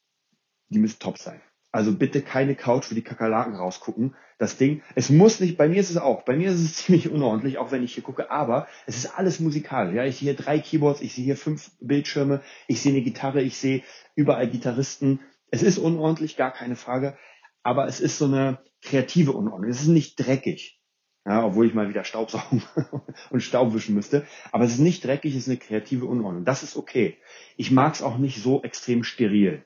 die 0.73 0.79
müssen 0.79 0.99
top 0.99 1.17
sein. 1.17 1.41
Also 1.73 1.91
bitte 1.95 2.21
keine 2.21 2.55
Couch, 2.55 2.91
wo 2.91 2.95
die 2.95 3.01
Kakerlaken 3.01 3.55
rausgucken. 3.55 4.15
Das 4.37 4.57
Ding, 4.57 4.83
es 4.93 5.09
muss 5.09 5.39
nicht, 5.39 5.57
bei 5.57 5.67
mir 5.67 5.79
ist 5.79 5.89
es 5.89 5.97
auch, 5.97 6.23
bei 6.23 6.35
mir 6.35 6.51
ist 6.51 6.59
es 6.59 6.75
ziemlich 6.85 7.09
unordentlich, 7.09 7.57
auch 7.57 7.71
wenn 7.71 7.83
ich 7.83 7.95
hier 7.95 8.03
gucke, 8.03 8.29
aber 8.29 8.67
es 8.85 8.95
ist 8.95 9.17
alles 9.17 9.39
musikalisch. 9.39 9.95
Ja, 9.95 10.05
ich 10.05 10.17
sehe 10.17 10.31
hier 10.31 10.35
drei 10.35 10.59
Keyboards, 10.59 11.01
ich 11.01 11.13
sehe 11.13 11.25
hier 11.25 11.35
fünf 11.35 11.71
Bildschirme, 11.79 12.41
ich 12.67 12.81
sehe 12.81 12.91
eine 12.91 13.01
Gitarre, 13.01 13.41
ich 13.41 13.57
sehe 13.57 13.83
überall 14.15 14.47
Gitarristen. 14.47 15.21
Es 15.49 15.63
ist 15.63 15.79
unordentlich, 15.79 16.37
gar 16.37 16.51
keine 16.51 16.75
Frage, 16.75 17.17
aber 17.63 17.87
es 17.87 17.99
ist 17.99 18.19
so 18.19 18.25
eine 18.25 18.59
kreative 18.83 19.31
Unordnung. 19.31 19.69
Es 19.69 19.81
ist 19.81 19.87
nicht 19.87 20.15
dreckig. 20.17 20.79
Ja, 21.25 21.45
obwohl 21.45 21.65
ich 21.65 21.73
mal 21.73 21.89
wieder 21.89 22.03
Staubsaugen 22.03 22.61
und 23.31 23.41
Staub 23.41 23.73
wischen 23.73 23.95
müsste. 23.95 24.27
Aber 24.51 24.65
es 24.65 24.73
ist 24.73 24.79
nicht 24.79 25.05
dreckig, 25.05 25.33
es 25.33 25.43
ist 25.43 25.49
eine 25.49 25.57
kreative 25.57 26.05
Unordnung. 26.05 26.43
Das 26.43 26.61
ist 26.63 26.75
okay. 26.75 27.17
Ich 27.55 27.71
mag 27.71 27.93
es 27.93 28.01
auch 28.01 28.17
nicht 28.17 28.43
so 28.43 28.61
extrem 28.61 29.03
steril. 29.03 29.65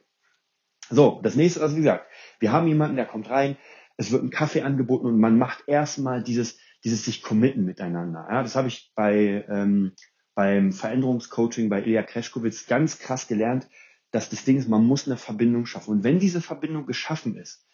So, 0.89 1.19
das 1.23 1.35
nächste, 1.35 1.61
also 1.61 1.75
wie 1.75 1.81
gesagt, 1.81 2.05
wir 2.39 2.51
haben 2.51 2.67
jemanden, 2.67 2.95
der 2.95 3.05
kommt 3.05 3.29
rein, 3.29 3.57
es 3.97 4.11
wird 4.11 4.23
ein 4.23 4.29
Kaffee 4.29 4.61
angeboten 4.61 5.07
und 5.07 5.19
man 5.19 5.37
macht 5.37 5.63
erstmal 5.67 6.23
dieses, 6.23 6.57
dieses 6.83 7.03
sich 7.03 7.21
committen 7.21 7.65
miteinander. 7.65 8.27
Ja, 8.29 8.43
das 8.43 8.55
habe 8.55 8.67
ich 8.67 8.91
bei, 8.95 9.45
ähm, 9.49 9.93
beim 10.35 10.71
Veränderungscoaching 10.71 11.69
bei 11.69 11.81
Ilya 11.81 12.03
Kreschkowitz 12.03 12.67
ganz 12.67 12.99
krass 12.99 13.27
gelernt, 13.27 13.67
dass 14.11 14.29
das 14.29 14.45
Ding 14.45 14.57
ist, 14.57 14.69
man 14.69 14.85
muss 14.85 15.07
eine 15.07 15.17
Verbindung 15.17 15.65
schaffen. 15.65 15.91
Und 15.91 16.03
wenn 16.03 16.19
diese 16.19 16.41
Verbindung 16.41 16.85
geschaffen 16.85 17.35
ist, 17.35 17.65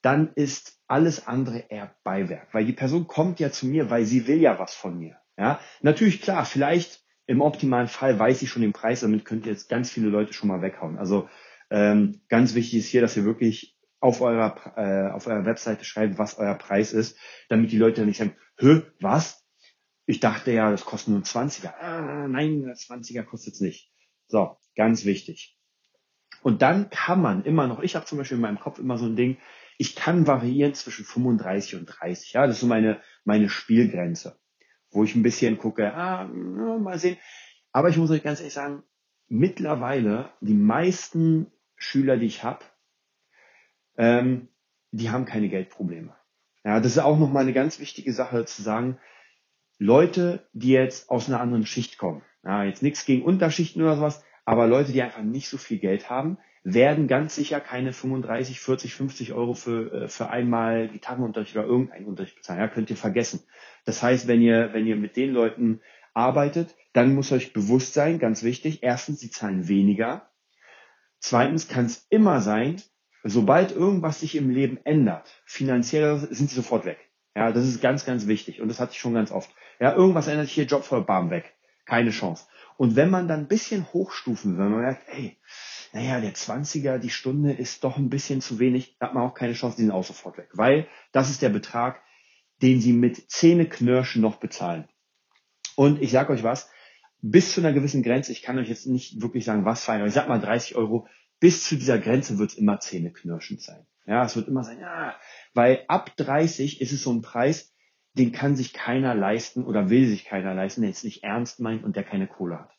dann 0.00 0.32
ist 0.34 0.80
alles 0.86 1.26
andere 1.26 1.64
eher 1.68 1.94
Beiwerk, 2.04 2.54
weil 2.54 2.64
die 2.64 2.72
Person 2.72 3.08
kommt 3.08 3.40
ja 3.40 3.50
zu 3.50 3.66
mir, 3.66 3.90
weil 3.90 4.04
sie 4.04 4.26
will 4.26 4.38
ja 4.38 4.58
was 4.58 4.74
von 4.74 4.98
mir. 4.98 5.16
Ja, 5.36 5.60
natürlich 5.82 6.22
klar, 6.22 6.44
vielleicht 6.44 7.02
im 7.26 7.40
optimalen 7.40 7.88
Fall 7.88 8.18
weiß 8.18 8.42
ich 8.42 8.48
schon 8.48 8.62
den 8.62 8.72
Preis, 8.72 9.00
damit 9.00 9.24
könnt 9.24 9.44
ihr 9.44 9.52
jetzt 9.52 9.68
ganz 9.68 9.90
viele 9.90 10.08
Leute 10.08 10.32
schon 10.32 10.48
mal 10.48 10.62
weghauen. 10.62 10.98
Also 10.98 11.28
ähm, 11.70 12.20
ganz 12.28 12.54
wichtig 12.54 12.80
ist 12.80 12.88
hier, 12.88 13.00
dass 13.00 13.16
ihr 13.16 13.24
wirklich 13.24 13.76
auf 14.00 14.20
eurer 14.20 14.54
äh, 14.76 15.10
auf 15.10 15.26
eurer 15.26 15.44
Webseite 15.44 15.84
schreibt, 15.84 16.18
was 16.18 16.38
euer 16.38 16.54
Preis 16.54 16.92
ist, 16.92 17.18
damit 17.48 17.72
die 17.72 17.78
Leute 17.78 18.04
nicht 18.04 18.18
sagen, 18.18 18.36
hö, 18.58 18.82
was? 19.00 19.44
Ich 20.06 20.20
dachte 20.20 20.52
ja, 20.52 20.70
das 20.70 20.84
kostet 20.84 21.12
nur 21.12 21.22
20er. 21.22 21.74
Ah, 21.78 22.28
nein, 22.28 22.62
das 22.62 22.88
20er 22.88 23.24
kostet 23.24 23.54
es 23.54 23.60
nicht. 23.60 23.92
So, 24.26 24.56
ganz 24.74 25.04
wichtig. 25.04 25.58
Und 26.42 26.62
dann 26.62 26.88
kann 26.90 27.20
man 27.20 27.44
immer 27.44 27.66
noch, 27.66 27.80
ich 27.82 27.96
habe 27.96 28.06
zum 28.06 28.18
Beispiel 28.18 28.36
in 28.36 28.42
meinem 28.42 28.60
Kopf 28.60 28.78
immer 28.78 28.96
so 28.96 29.06
ein 29.06 29.16
Ding, 29.16 29.38
ich 29.76 29.94
kann 29.94 30.26
variieren 30.26 30.74
zwischen 30.74 31.04
35 31.04 31.76
und 31.76 31.86
30. 31.86 32.32
Ja, 32.32 32.46
das 32.46 32.56
ist 32.56 32.60
so 32.60 32.66
meine, 32.66 33.00
meine 33.24 33.48
Spielgrenze, 33.48 34.38
wo 34.90 35.04
ich 35.04 35.14
ein 35.14 35.22
bisschen 35.22 35.58
gucke, 35.58 35.92
ah, 35.94 36.24
mal 36.26 36.98
sehen. 36.98 37.18
Aber 37.72 37.88
ich 37.88 37.96
muss 37.96 38.10
euch 38.10 38.22
ganz 38.22 38.40
ehrlich 38.40 38.54
sagen, 38.54 38.82
mittlerweile 39.28 40.32
die 40.40 40.54
meisten 40.54 41.52
Schüler, 41.78 42.16
die 42.16 42.26
ich 42.26 42.44
habe, 42.44 42.64
ähm, 43.96 44.48
die 44.90 45.10
haben 45.10 45.24
keine 45.24 45.48
Geldprobleme. 45.48 46.14
Ja, 46.64 46.80
das 46.80 46.92
ist 46.92 46.98
auch 46.98 47.18
nochmal 47.18 47.44
eine 47.44 47.52
ganz 47.52 47.80
wichtige 47.80 48.12
Sache 48.12 48.44
zu 48.44 48.62
sagen. 48.62 48.98
Leute, 49.78 50.48
die 50.52 50.70
jetzt 50.70 51.08
aus 51.08 51.28
einer 51.28 51.40
anderen 51.40 51.66
Schicht 51.66 51.98
kommen, 51.98 52.22
ja, 52.44 52.64
jetzt 52.64 52.82
nichts 52.82 53.04
gegen 53.04 53.24
Unterschichten 53.24 53.80
oder 53.80 53.96
sowas, 53.96 54.24
aber 54.44 54.66
Leute, 54.66 54.92
die 54.92 55.02
einfach 55.02 55.22
nicht 55.22 55.48
so 55.48 55.56
viel 55.56 55.78
Geld 55.78 56.10
haben, 56.10 56.38
werden 56.64 57.06
ganz 57.06 57.34
sicher 57.34 57.60
keine 57.60 57.92
35, 57.92 58.60
40, 58.60 58.94
50 58.94 59.32
Euro 59.32 59.54
für, 59.54 59.92
äh, 59.92 60.08
für 60.08 60.30
einmal 60.30 60.88
Gitarrenunterricht 60.88 61.56
oder 61.56 61.66
irgendeinen 61.66 62.06
Unterricht 62.06 62.36
bezahlen. 62.36 62.60
Ja, 62.60 62.68
könnt 62.68 62.90
ihr 62.90 62.96
vergessen. 62.96 63.40
Das 63.84 64.02
heißt, 64.02 64.26
wenn 64.26 64.42
ihr, 64.42 64.72
wenn 64.72 64.86
ihr 64.86 64.96
mit 64.96 65.16
den 65.16 65.32
Leuten 65.32 65.80
arbeitet, 66.12 66.74
dann 66.92 67.14
muss 67.14 67.32
euch 67.32 67.52
bewusst 67.52 67.94
sein, 67.94 68.18
ganz 68.18 68.42
wichtig, 68.42 68.82
erstens, 68.82 69.20
sie 69.20 69.30
zahlen 69.30 69.68
weniger. 69.68 70.28
Zweitens 71.20 71.68
kann 71.68 71.86
es 71.86 72.06
immer 72.10 72.40
sein, 72.40 72.80
sobald 73.24 73.72
irgendwas 73.72 74.20
sich 74.20 74.36
im 74.36 74.50
Leben 74.50 74.78
ändert, 74.84 75.42
finanziell 75.44 76.18
sind 76.30 76.50
sie 76.50 76.56
sofort 76.56 76.84
weg. 76.84 76.98
Ja, 77.34 77.52
das 77.52 77.66
ist 77.66 77.80
ganz, 77.80 78.04
ganz 78.04 78.26
wichtig. 78.26 78.60
Und 78.60 78.68
das 78.68 78.80
hatte 78.80 78.92
ich 78.92 78.98
schon 78.98 79.14
ganz 79.14 79.30
oft. 79.30 79.50
Ja, 79.80 79.94
irgendwas 79.94 80.26
ändert 80.26 80.46
sich 80.46 80.54
hier, 80.54 80.64
Job 80.64 80.84
voll, 80.84 81.04
bam, 81.04 81.30
weg. 81.30 81.54
Keine 81.86 82.10
Chance. 82.10 82.46
Und 82.76 82.96
wenn 82.96 83.10
man 83.10 83.28
dann 83.28 83.40
ein 83.40 83.48
bisschen 83.48 83.92
hochstufen, 83.92 84.58
wenn 84.58 84.70
man 84.70 84.80
merkt, 84.80 85.08
ey, 85.08 85.36
naja, 85.92 86.20
der 86.20 86.34
20er, 86.34 86.98
die 86.98 87.10
Stunde 87.10 87.52
ist 87.52 87.84
doch 87.84 87.96
ein 87.96 88.10
bisschen 88.10 88.40
zu 88.40 88.58
wenig, 88.58 88.96
hat 89.00 89.14
man 89.14 89.24
auch 89.24 89.34
keine 89.34 89.54
Chance, 89.54 89.76
die 89.76 89.82
sind 89.82 89.92
auch 89.92 90.04
sofort 90.04 90.36
weg. 90.36 90.48
Weil 90.52 90.86
das 91.12 91.30
ist 91.30 91.42
der 91.42 91.48
Betrag, 91.48 92.02
den 92.62 92.80
sie 92.80 92.92
mit 92.92 93.30
Zähneknirschen 93.30 94.20
noch 94.20 94.36
bezahlen. 94.36 94.88
Und 95.76 96.02
ich 96.02 96.10
sage 96.10 96.32
euch 96.32 96.42
was, 96.42 96.70
bis 97.20 97.52
zu 97.52 97.60
einer 97.60 97.72
gewissen 97.72 98.02
Grenze, 98.02 98.32
ich 98.32 98.42
kann 98.42 98.58
euch 98.58 98.68
jetzt 98.68 98.86
nicht 98.86 99.20
wirklich 99.20 99.44
sagen, 99.44 99.64
was 99.64 99.84
fein, 99.84 100.00
aber 100.00 100.08
ich 100.08 100.14
sag 100.14 100.28
mal 100.28 100.40
30 100.40 100.76
Euro, 100.76 101.06
bis 101.40 101.64
zu 101.64 101.76
dieser 101.76 101.98
Grenze 101.98 102.38
wird 102.38 102.50
es 102.50 102.58
immer 102.58 102.80
zähneknirschend 102.80 103.60
sein. 103.60 103.86
Ja, 104.06 104.24
es 104.24 104.36
wird 104.36 104.48
immer 104.48 104.64
sein, 104.64 104.80
ja, 104.80 105.14
weil 105.54 105.84
ab 105.88 106.16
30 106.16 106.80
ist 106.80 106.92
es 106.92 107.02
so 107.02 107.12
ein 107.12 107.22
Preis, 107.22 107.74
den 108.14 108.32
kann 108.32 108.56
sich 108.56 108.72
keiner 108.72 109.14
leisten 109.14 109.64
oder 109.64 109.90
will 109.90 110.08
sich 110.08 110.24
keiner 110.24 110.54
leisten, 110.54 110.82
der 110.82 110.90
es 110.90 111.04
nicht 111.04 111.24
ernst 111.24 111.60
meint 111.60 111.84
und 111.84 111.94
der 111.94 112.04
keine 112.04 112.26
Kohle 112.26 112.58
hat. 112.58 112.70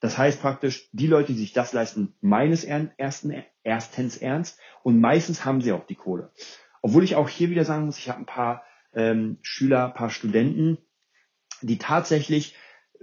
Das 0.00 0.18
heißt 0.18 0.40
praktisch, 0.40 0.88
die 0.92 1.06
Leute, 1.06 1.32
die 1.32 1.38
sich 1.38 1.52
das 1.52 1.72
leisten, 1.72 2.14
meines 2.20 2.64
ersten, 2.64 3.34
erstens 3.62 4.16
ernst 4.18 4.60
und 4.82 5.00
meistens 5.00 5.44
haben 5.44 5.60
sie 5.60 5.72
auch 5.72 5.86
die 5.86 5.94
Kohle. 5.94 6.32
Obwohl 6.82 7.02
ich 7.02 7.16
auch 7.16 7.28
hier 7.28 7.50
wieder 7.50 7.64
sagen 7.64 7.86
muss, 7.86 7.98
ich 7.98 8.08
habe 8.08 8.20
ein 8.20 8.26
paar 8.26 8.62
ähm, 8.94 9.38
Schüler, 9.42 9.88
paar 9.88 10.10
Studenten, 10.10 10.78
die 11.62 11.78
tatsächlich, 11.78 12.54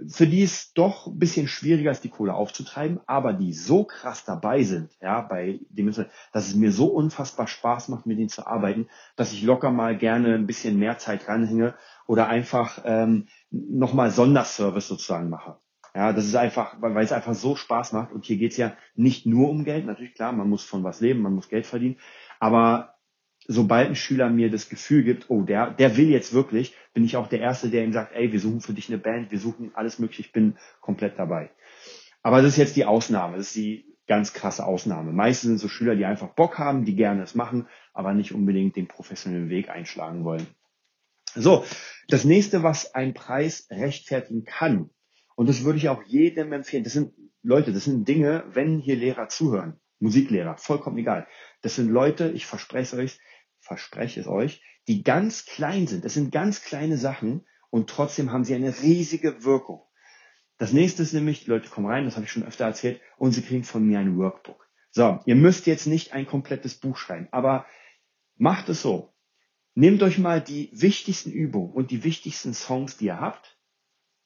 für 0.08 0.26
die 0.26 0.42
es 0.42 0.72
doch 0.72 1.06
ein 1.06 1.18
bisschen 1.18 1.48
schwieriger 1.48 1.90
ist, 1.90 2.04
die 2.04 2.08
Kohle 2.08 2.34
aufzutreiben, 2.34 3.00
aber 3.06 3.32
die 3.32 3.52
so 3.52 3.84
krass 3.84 4.24
dabei 4.24 4.62
sind, 4.62 4.96
ja, 5.00 5.20
bei 5.20 5.60
dem, 5.68 5.92
dass 6.32 6.46
es 6.46 6.54
mir 6.54 6.72
so 6.72 6.86
unfassbar 6.86 7.46
Spaß 7.46 7.88
macht, 7.88 8.06
mit 8.06 8.18
denen 8.18 8.28
zu 8.28 8.46
arbeiten, 8.46 8.88
dass 9.16 9.32
ich 9.32 9.42
locker 9.42 9.70
mal 9.70 9.96
gerne 9.96 10.34
ein 10.34 10.46
bisschen 10.46 10.78
mehr 10.78 10.98
Zeit 10.98 11.28
ranhänge 11.28 11.74
oder 12.06 12.28
einfach 12.28 12.82
ähm, 12.84 13.26
nochmal 13.50 14.10
Sonderservice 14.10 14.88
sozusagen 14.88 15.28
mache. 15.28 15.58
Ja, 15.94 16.12
das 16.12 16.24
ist 16.24 16.34
einfach, 16.34 16.76
weil 16.80 17.04
es 17.04 17.12
einfach 17.12 17.34
so 17.34 17.54
Spaß 17.54 17.92
macht. 17.92 18.10
Und 18.12 18.24
hier 18.24 18.36
geht's 18.36 18.56
ja 18.56 18.76
nicht 18.96 19.26
nur 19.26 19.48
um 19.48 19.64
Geld. 19.64 19.86
Natürlich 19.86 20.14
klar, 20.14 20.32
man 20.32 20.48
muss 20.48 20.64
von 20.64 20.82
was 20.82 21.00
leben, 21.00 21.22
man 21.22 21.34
muss 21.34 21.48
Geld 21.48 21.66
verdienen. 21.66 21.98
Aber 22.40 22.93
sobald 23.46 23.88
ein 23.88 23.96
Schüler 23.96 24.30
mir 24.30 24.50
das 24.50 24.68
Gefühl 24.68 25.04
gibt, 25.04 25.30
oh, 25.30 25.42
der, 25.42 25.70
der 25.70 25.96
will 25.96 26.08
jetzt 26.08 26.32
wirklich, 26.32 26.74
bin 26.92 27.04
ich 27.04 27.16
auch 27.16 27.28
der 27.28 27.40
Erste, 27.40 27.68
der 27.68 27.84
ihm 27.84 27.92
sagt, 27.92 28.14
ey, 28.14 28.32
wir 28.32 28.40
suchen 28.40 28.60
für 28.60 28.72
dich 28.72 28.88
eine 28.88 28.98
Band, 28.98 29.30
wir 29.30 29.38
suchen 29.38 29.72
alles 29.74 29.98
mögliche, 29.98 30.22
ich 30.22 30.32
bin 30.32 30.56
komplett 30.80 31.18
dabei. 31.18 31.50
Aber 32.22 32.40
das 32.40 32.52
ist 32.52 32.58
jetzt 32.58 32.76
die 32.76 32.86
Ausnahme, 32.86 33.36
das 33.36 33.48
ist 33.48 33.56
die 33.56 33.94
ganz 34.06 34.32
krasse 34.32 34.66
Ausnahme. 34.66 35.12
Meistens 35.12 35.48
sind 35.48 35.58
so 35.58 35.68
Schüler, 35.68 35.96
die 35.96 36.04
einfach 36.04 36.28
Bock 36.28 36.58
haben, 36.58 36.84
die 36.84 36.94
gerne 36.94 37.22
es 37.22 37.34
machen, 37.34 37.68
aber 37.92 38.14
nicht 38.14 38.32
unbedingt 38.32 38.76
den 38.76 38.88
professionellen 38.88 39.50
Weg 39.50 39.70
einschlagen 39.70 40.24
wollen. 40.24 40.46
So, 41.34 41.64
das 42.08 42.24
nächste, 42.24 42.62
was 42.62 42.94
ein 42.94 43.14
Preis 43.14 43.66
rechtfertigen 43.70 44.44
kann, 44.44 44.90
und 45.36 45.48
das 45.48 45.64
würde 45.64 45.78
ich 45.78 45.88
auch 45.88 46.02
jedem 46.04 46.52
empfehlen. 46.52 46.84
Das 46.84 46.92
sind 46.92 47.12
Leute, 47.42 47.72
das 47.72 47.84
sind 47.84 48.06
Dinge, 48.06 48.44
wenn 48.52 48.78
hier 48.78 48.96
Lehrer 48.96 49.28
zuhören, 49.28 49.80
Musiklehrer, 49.98 50.56
vollkommen 50.56 50.98
egal. 50.98 51.26
Das 51.62 51.74
sind 51.74 51.90
Leute, 51.90 52.30
ich 52.30 52.46
verspreche 52.46 52.96
es 52.96 53.02
euch, 53.02 53.20
verspreche 53.64 54.20
es 54.20 54.26
euch, 54.26 54.62
die 54.88 55.02
ganz 55.02 55.46
klein 55.46 55.86
sind. 55.86 56.04
Das 56.04 56.14
sind 56.14 56.30
ganz 56.32 56.62
kleine 56.62 56.98
Sachen 56.98 57.46
und 57.70 57.88
trotzdem 57.88 58.30
haben 58.30 58.44
sie 58.44 58.54
eine 58.54 58.78
riesige 58.82 59.44
Wirkung. 59.44 59.82
Das 60.58 60.72
nächste 60.72 61.02
ist 61.02 61.14
nämlich, 61.14 61.44
die 61.44 61.50
Leute 61.50 61.68
kommen 61.70 61.86
rein, 61.86 62.04
das 62.04 62.16
habe 62.16 62.26
ich 62.26 62.32
schon 62.32 62.44
öfter 62.44 62.66
erzählt, 62.66 63.00
und 63.16 63.32
sie 63.32 63.42
kriegen 63.42 63.64
von 63.64 63.84
mir 63.84 63.98
ein 63.98 64.16
Workbook. 64.18 64.68
So, 64.90 65.18
ihr 65.24 65.34
müsst 65.34 65.66
jetzt 65.66 65.86
nicht 65.86 66.12
ein 66.12 66.26
komplettes 66.26 66.74
Buch 66.76 66.96
schreiben, 66.96 67.26
aber 67.32 67.66
macht 68.36 68.68
es 68.68 68.82
so. 68.82 69.12
Nehmt 69.74 70.02
euch 70.04 70.18
mal 70.18 70.40
die 70.40 70.70
wichtigsten 70.72 71.32
Übungen 71.32 71.72
und 71.72 71.90
die 71.90 72.04
wichtigsten 72.04 72.54
Songs, 72.54 72.98
die 72.98 73.06
ihr 73.06 73.20
habt, 73.20 73.58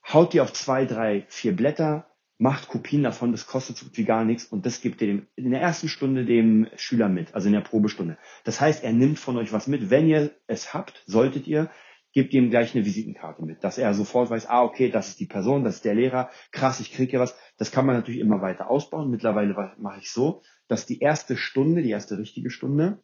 haut 0.06 0.34
die 0.34 0.40
auf 0.42 0.52
zwei, 0.52 0.84
drei, 0.84 1.24
vier 1.28 1.56
Blätter, 1.56 2.10
macht 2.38 2.68
Kopien 2.68 3.02
davon, 3.02 3.32
das 3.32 3.46
kostet 3.46 3.76
so 3.76 3.86
gut 3.86 3.98
wie 3.98 4.04
gar 4.04 4.24
nichts 4.24 4.44
und 4.46 4.64
das 4.64 4.80
gibt 4.80 5.00
ihr 5.02 5.08
dem, 5.08 5.26
in 5.34 5.50
der 5.50 5.60
ersten 5.60 5.88
Stunde 5.88 6.24
dem 6.24 6.68
Schüler 6.76 7.08
mit, 7.08 7.34
also 7.34 7.48
in 7.48 7.52
der 7.52 7.60
Probestunde. 7.60 8.16
Das 8.44 8.60
heißt, 8.60 8.84
er 8.84 8.92
nimmt 8.92 9.18
von 9.18 9.36
euch 9.36 9.52
was 9.52 9.66
mit. 9.66 9.90
Wenn 9.90 10.08
ihr 10.08 10.30
es 10.46 10.72
habt, 10.72 11.02
solltet 11.06 11.48
ihr, 11.48 11.68
gebt 12.12 12.32
ihm 12.32 12.50
gleich 12.50 12.74
eine 12.74 12.84
Visitenkarte 12.84 13.42
mit, 13.42 13.64
dass 13.64 13.76
er 13.76 13.92
sofort 13.92 14.30
weiß, 14.30 14.46
ah, 14.46 14.62
okay, 14.62 14.88
das 14.88 15.08
ist 15.08 15.20
die 15.20 15.26
Person, 15.26 15.64
das 15.64 15.76
ist 15.76 15.84
der 15.84 15.96
Lehrer, 15.96 16.30
krass, 16.52 16.80
ich 16.80 16.92
kriege 16.92 17.14
ja 17.14 17.20
was. 17.20 17.36
Das 17.58 17.72
kann 17.72 17.86
man 17.86 17.96
natürlich 17.96 18.20
immer 18.20 18.40
weiter 18.40 18.70
ausbauen. 18.70 19.10
Mittlerweile 19.10 19.74
mache 19.78 19.98
ich 19.98 20.10
so, 20.10 20.42
dass 20.68 20.86
die 20.86 21.00
erste 21.00 21.36
Stunde, 21.36 21.82
die 21.82 21.90
erste 21.90 22.18
richtige 22.18 22.50
Stunde, 22.50 23.02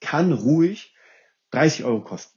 kann 0.00 0.32
ruhig 0.32 0.94
30 1.50 1.84
Euro 1.84 2.02
kosten. 2.02 2.35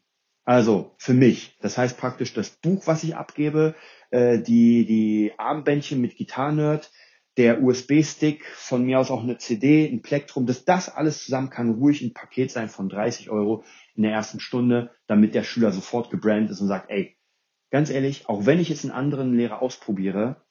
Also 0.50 0.96
für 0.98 1.14
mich. 1.14 1.56
Das 1.62 1.78
heißt 1.78 2.00
praktisch 2.00 2.34
das 2.34 2.50
Buch, 2.50 2.88
was 2.88 3.04
ich 3.04 3.16
abgebe, 3.16 3.76
äh, 4.10 4.40
die, 4.40 4.84
die 4.88 5.32
Armbändchen 5.38 6.02
mit 6.02 6.18
Gitarrenerd, 6.18 6.92
der 7.38 7.62
USB-Stick, 7.62 8.44
von 8.56 8.84
mir 8.84 9.00
aus 9.00 9.12
auch 9.12 9.22
eine 9.22 9.38
CD, 9.38 9.88
ein 9.88 10.02
Plektrum, 10.02 10.48
dass 10.48 10.66
das 10.66 10.90
alles 10.90 11.24
zusammen 11.24 11.52
kann 11.52 11.70
ruhig 11.70 12.02
ein 12.02 12.16
Paket 12.16 12.50
sein 12.50 12.68
von 12.68 12.90
30 12.90 13.30
Euro 13.30 13.64
in 13.94 14.02
der 14.02 14.12
ersten 14.12 14.40
Stunde, 14.40 14.90
damit 15.06 15.36
der 15.36 15.44
Schüler 15.44 15.72
sofort 15.72 16.10
gebrannt 16.10 16.50
ist 16.50 16.62
und 16.62 16.68
sagt, 16.68 16.90
ey, 16.90 17.16
ganz 17.70 17.92
ehrlich, 17.92 18.28
auch 18.28 18.48
wenn 18.48 18.60
ich 18.60 18.70
jetzt 18.70 18.86
einen 18.86 18.92
anderen 18.92 19.38
Lehrer 19.38 19.62
ausprobiere, 19.62 20.48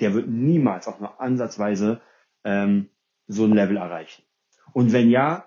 der 0.00 0.14
wird 0.14 0.26
niemals 0.26 0.88
auch 0.88 0.98
nur 0.98 1.20
ansatzweise 1.20 2.00
ähm, 2.42 2.90
so 3.28 3.44
ein 3.44 3.52
Level 3.52 3.76
erreichen. 3.76 4.24
Und 4.72 4.92
wenn 4.92 5.10
ja, 5.10 5.46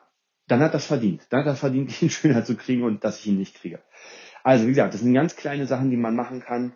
dann 0.52 0.62
hat 0.62 0.74
das 0.74 0.86
verdient. 0.86 1.26
Dann 1.30 1.42
hat 1.42 1.48
das 1.48 1.60
verdient, 1.60 2.02
ihn 2.02 2.10
schöner 2.10 2.44
zu 2.44 2.56
kriegen 2.56 2.84
und 2.84 3.04
dass 3.04 3.20
ich 3.20 3.28
ihn 3.28 3.38
nicht 3.38 3.56
kriege. 3.56 3.80
Also 4.44 4.66
wie 4.66 4.70
gesagt, 4.70 4.94
das 4.94 5.02
sind 5.02 5.14
ganz 5.14 5.36
kleine 5.36 5.68
Sachen, 5.68 5.92
die 5.92 5.98
man 5.98 6.16
machen 6.16 6.42
kann, 6.42 6.74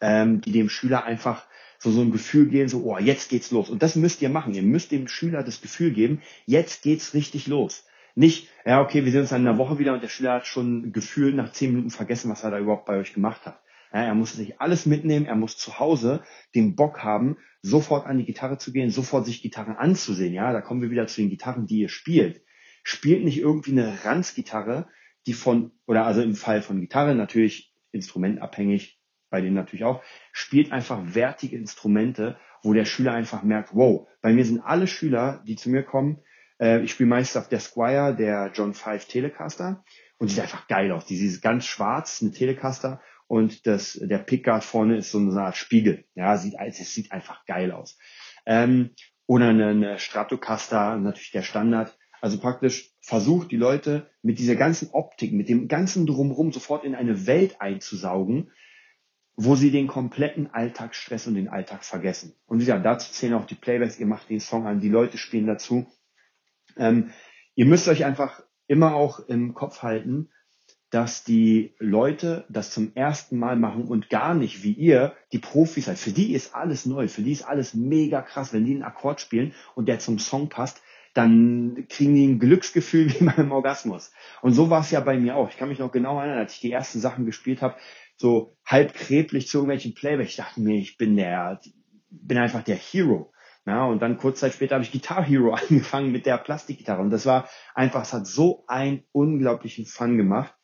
ähm, 0.00 0.40
die 0.40 0.52
dem 0.52 0.68
Schüler 0.68 1.04
einfach 1.04 1.46
so, 1.78 1.90
so 1.90 2.00
ein 2.00 2.10
Gefühl 2.10 2.48
geben, 2.48 2.68
so, 2.68 2.82
oh, 2.84 2.98
jetzt 2.98 3.30
geht's 3.30 3.50
los. 3.50 3.70
Und 3.70 3.82
das 3.82 3.96
müsst 3.96 4.20
ihr 4.20 4.28
machen. 4.28 4.54
Ihr 4.54 4.62
müsst 4.62 4.90
dem 4.90 5.08
Schüler 5.08 5.42
das 5.42 5.60
Gefühl 5.60 5.92
geben, 5.92 6.22
jetzt 6.46 6.82
geht's 6.82 7.14
richtig 7.14 7.46
los. 7.46 7.84
Nicht, 8.14 8.48
ja, 8.66 8.80
okay, 8.80 9.04
wir 9.04 9.12
sehen 9.12 9.20
uns 9.20 9.30
dann 9.30 9.42
in 9.42 9.48
einer 9.48 9.58
Woche 9.58 9.78
wieder 9.78 9.94
und 9.94 10.02
der 10.02 10.08
Schüler 10.08 10.34
hat 10.34 10.46
schon 10.46 10.92
gefühlt 10.92 11.36
nach 11.36 11.52
zehn 11.52 11.70
Minuten 11.70 11.90
vergessen, 11.90 12.30
was 12.30 12.42
er 12.42 12.50
da 12.50 12.58
überhaupt 12.58 12.86
bei 12.86 12.98
euch 12.98 13.14
gemacht 13.14 13.46
hat. 13.46 13.60
Ja, 13.92 14.02
er 14.02 14.14
muss 14.14 14.32
sich 14.32 14.60
alles 14.60 14.86
mitnehmen, 14.86 15.26
er 15.26 15.36
muss 15.36 15.56
zu 15.56 15.78
Hause 15.78 16.22
den 16.54 16.74
Bock 16.74 17.04
haben, 17.04 17.36
sofort 17.62 18.06
an 18.06 18.18
die 18.18 18.24
Gitarre 18.24 18.58
zu 18.58 18.72
gehen, 18.72 18.90
sofort 18.90 19.24
sich 19.24 19.40
Gitarren 19.40 19.76
anzusehen. 19.76 20.34
Ja, 20.34 20.52
da 20.52 20.60
kommen 20.60 20.82
wir 20.82 20.90
wieder 20.90 21.06
zu 21.06 21.20
den 21.20 21.30
Gitarren, 21.30 21.66
die 21.66 21.78
ihr 21.78 21.88
spielt. 21.88 22.42
Spielt 22.88 23.22
nicht 23.22 23.38
irgendwie 23.38 23.72
eine 23.72 24.02
Ranzgitarre, 24.02 24.88
die 25.26 25.34
von, 25.34 25.72
oder 25.86 26.06
also 26.06 26.22
im 26.22 26.34
Fall 26.34 26.62
von 26.62 26.80
Gitarre 26.80 27.14
natürlich 27.14 27.74
instrumentabhängig, 27.92 28.98
bei 29.28 29.42
denen 29.42 29.56
natürlich 29.56 29.84
auch, 29.84 30.02
spielt 30.32 30.72
einfach 30.72 31.14
wertige 31.14 31.58
Instrumente, 31.58 32.38
wo 32.62 32.72
der 32.72 32.86
Schüler 32.86 33.12
einfach 33.12 33.42
merkt, 33.42 33.74
wow, 33.74 34.08
bei 34.22 34.32
mir 34.32 34.46
sind 34.46 34.60
alle 34.60 34.86
Schüler, 34.86 35.44
die 35.46 35.56
zu 35.56 35.68
mir 35.68 35.82
kommen, 35.82 36.22
äh, 36.58 36.80
ich 36.80 36.92
spiele 36.92 37.10
meist 37.10 37.36
auf 37.36 37.50
der 37.50 37.60
Squire, 37.60 38.16
der 38.16 38.52
John 38.54 38.72
5 38.72 39.04
Telecaster, 39.04 39.84
und 40.16 40.28
sieht 40.28 40.40
einfach 40.40 40.66
geil 40.66 40.90
aus. 40.90 41.04
Die 41.04 41.16
ist 41.16 41.42
ganz 41.42 41.66
schwarz, 41.66 42.22
eine 42.22 42.32
Telecaster, 42.32 43.02
und 43.26 43.66
das, 43.66 44.00
der 44.00 44.16
Pickguard 44.16 44.64
vorne 44.64 44.96
ist 44.96 45.10
so 45.10 45.18
eine 45.18 45.38
Art 45.38 45.58
Spiegel. 45.58 46.06
Ja, 46.14 46.38
sieht, 46.38 46.54
es 46.58 46.94
sieht 46.94 47.12
einfach 47.12 47.44
geil 47.44 47.70
aus. 47.70 47.98
Ähm, 48.46 48.94
oder 49.26 49.50
eine, 49.50 49.66
eine 49.66 49.98
Stratocaster, 49.98 50.96
natürlich 50.96 51.32
der 51.32 51.42
Standard. 51.42 51.97
Also 52.20 52.38
praktisch 52.38 52.90
versucht 53.00 53.50
die 53.50 53.56
Leute 53.56 54.10
mit 54.22 54.38
dieser 54.38 54.56
ganzen 54.56 54.90
Optik, 54.92 55.32
mit 55.32 55.48
dem 55.48 55.68
ganzen 55.68 56.06
Drumherum 56.06 56.52
sofort 56.52 56.84
in 56.84 56.94
eine 56.94 57.26
Welt 57.26 57.60
einzusaugen, 57.60 58.50
wo 59.36 59.54
sie 59.54 59.70
den 59.70 59.86
kompletten 59.86 60.52
Alltagsstress 60.52 61.28
und 61.28 61.34
den 61.34 61.48
Alltag 61.48 61.84
vergessen. 61.84 62.34
Und 62.46 62.58
wie 62.58 62.64
gesagt, 62.64 62.84
dazu 62.84 63.12
zählen 63.12 63.34
auch 63.34 63.46
die 63.46 63.54
Playbacks, 63.54 63.98
ihr 63.98 64.06
macht 64.06 64.28
den 64.30 64.40
Song 64.40 64.66
an, 64.66 64.80
die 64.80 64.88
Leute 64.88 65.16
spielen 65.16 65.46
dazu. 65.46 65.86
Ähm, 66.76 67.10
ihr 67.54 67.66
müsst 67.66 67.86
euch 67.88 68.04
einfach 68.04 68.42
immer 68.66 68.94
auch 68.94 69.20
im 69.28 69.54
Kopf 69.54 69.82
halten, 69.82 70.30
dass 70.90 71.22
die 71.22 71.74
Leute 71.78 72.46
das 72.48 72.70
zum 72.70 72.94
ersten 72.94 73.38
Mal 73.38 73.56
machen 73.56 73.84
und 73.84 74.08
gar 74.08 74.34
nicht 74.34 74.62
wie 74.62 74.72
ihr 74.72 75.14
die 75.32 75.38
Profis 75.38 75.84
seid. 75.84 75.98
Für 75.98 76.12
die 76.12 76.32
ist 76.32 76.54
alles 76.54 76.86
neu, 76.86 77.08
für 77.08 77.22
die 77.22 77.32
ist 77.32 77.42
alles 77.42 77.74
mega 77.74 78.22
krass. 78.22 78.52
Wenn 78.52 78.64
die 78.64 78.72
einen 78.72 78.82
Akkord 78.82 79.20
spielen 79.20 79.54
und 79.74 79.86
der 79.86 79.98
zum 79.98 80.18
Song 80.18 80.48
passt, 80.48 80.82
dann 81.18 81.86
kriegen 81.88 82.14
die 82.14 82.28
ein 82.28 82.38
Glücksgefühl 82.38 83.12
wie 83.12 83.24
beim 83.24 83.50
Orgasmus. 83.50 84.12
Und 84.40 84.52
so 84.52 84.70
war 84.70 84.82
es 84.82 84.92
ja 84.92 85.00
bei 85.00 85.18
mir 85.18 85.34
auch. 85.34 85.50
Ich 85.50 85.56
kann 85.56 85.68
mich 85.68 85.80
noch 85.80 85.90
genau 85.90 86.18
erinnern, 86.20 86.38
als 86.38 86.54
ich 86.54 86.60
die 86.60 86.70
ersten 86.70 87.00
Sachen 87.00 87.26
gespielt 87.26 87.60
habe, 87.60 87.74
so 88.16 88.56
halb 88.64 88.94
kreblich 88.94 89.48
zu 89.48 89.58
irgendwelchen 89.58 89.94
Playback. 89.94 90.28
Ich 90.28 90.36
dachte 90.36 90.60
mir, 90.60 90.78
ich 90.78 90.96
bin 90.96 91.16
der, 91.16 91.60
bin 92.08 92.38
einfach 92.38 92.62
der 92.62 92.76
Hero. 92.76 93.32
Ja, 93.66 93.84
und 93.84 94.00
dann 94.00 94.16
kurz 94.16 94.38
Zeit 94.38 94.54
später 94.54 94.76
habe 94.76 94.84
ich 94.84 94.92
Guitar 94.92 95.24
Hero 95.24 95.52
angefangen 95.68 96.12
mit 96.12 96.24
der 96.24 96.38
Plastikgitarre. 96.38 97.02
Und 97.02 97.10
das 97.10 97.26
war 97.26 97.48
einfach, 97.74 98.02
es 98.02 98.12
hat 98.12 98.26
so 98.28 98.64
einen 98.68 99.02
unglaublichen 99.10 99.86
Fun 99.86 100.16
gemacht. 100.16 100.54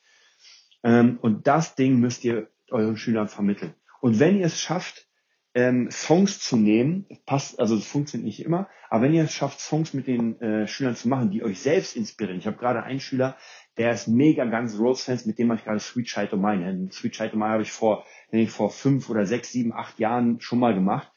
Ähm, 0.85 1.19
und 1.21 1.49
das 1.49 1.75
Ding 1.75 1.99
müsst 1.99 2.25
ihr 2.25 2.49
euren 2.71 2.97
Schülern 2.97 3.29
vermitteln. 3.29 3.75
Und 4.01 4.21
wenn 4.21 4.39
ihr 4.39 4.47
es 4.47 4.61
schafft, 4.61 5.09
ähm, 5.55 5.89
Songs 5.91 6.41
zu 6.41 6.57
nehmen, 6.57 7.07
passt, 7.27 7.61
also 7.61 7.77
es 7.77 7.87
funktioniert 7.87 8.27
nicht 8.27 8.45
immer, 8.45 8.69
aber 8.91 9.05
wenn 9.05 9.15
ihr 9.15 9.25
es 9.25 9.33
schafft, 9.33 9.61
Songs 9.61 9.95
mit 9.95 10.07
den 10.07 10.41
äh, 10.41 10.67
Schülern 10.67 10.97
zu 10.97 11.09
machen, 11.09 11.31
die 11.31 11.45
euch 11.45 11.61
selbst 11.61 11.97
inspirieren. 11.97 12.39
Ich 12.39 12.47
habe 12.47 12.57
gerade 12.57 12.83
einen 12.83 13.01
Schüler, 13.01 13.37
der 13.77 13.93
ist 13.93 14.09
mega 14.09 14.45
Guns 14.45 14.79
Roses 14.79 15.05
Fans, 15.05 15.27
mit 15.27 15.39
dem 15.39 15.49
mache 15.49 15.59
ich 15.59 15.65
gerade 15.65 15.81
Sweet 15.81 16.07
Child 16.07 16.33
of 16.33 16.41
Mine. 16.41 16.89
Sweet 16.93 17.13
Child 17.13 17.33
of 17.33 17.39
Mine 17.39 17.51
habe 17.51 17.63
ich 17.63 17.73
vor, 17.73 18.05
ich 18.31 18.51
vor 18.51 18.71
fünf 18.71 19.09
oder 19.11 19.27
sechs, 19.27 19.53
sieben, 19.53 19.73
acht 19.73 19.99
Jahren 19.99 20.41
schon 20.41 20.59
mal 20.59 20.75
gemacht. 20.75 21.11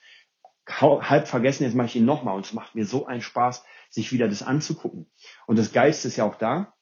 Halb 0.68 1.28
vergessen, 1.28 1.64
jetzt 1.64 1.76
mache 1.76 1.88
ich 1.88 1.96
ihn 1.96 2.06
nochmal 2.06 2.36
und 2.36 2.46
es 2.46 2.54
macht 2.54 2.76
mir 2.76 2.86
so 2.86 3.06
einen 3.06 3.22
Spaß, 3.22 3.64
sich 3.90 4.12
wieder 4.12 4.28
das 4.28 4.44
anzugucken. 4.44 5.10
Und 5.46 5.58
das 5.58 5.72
Geilste 5.72 6.10
ist 6.10 6.18
ja 6.18 6.26
auch 6.26 6.36
da, 6.36 6.74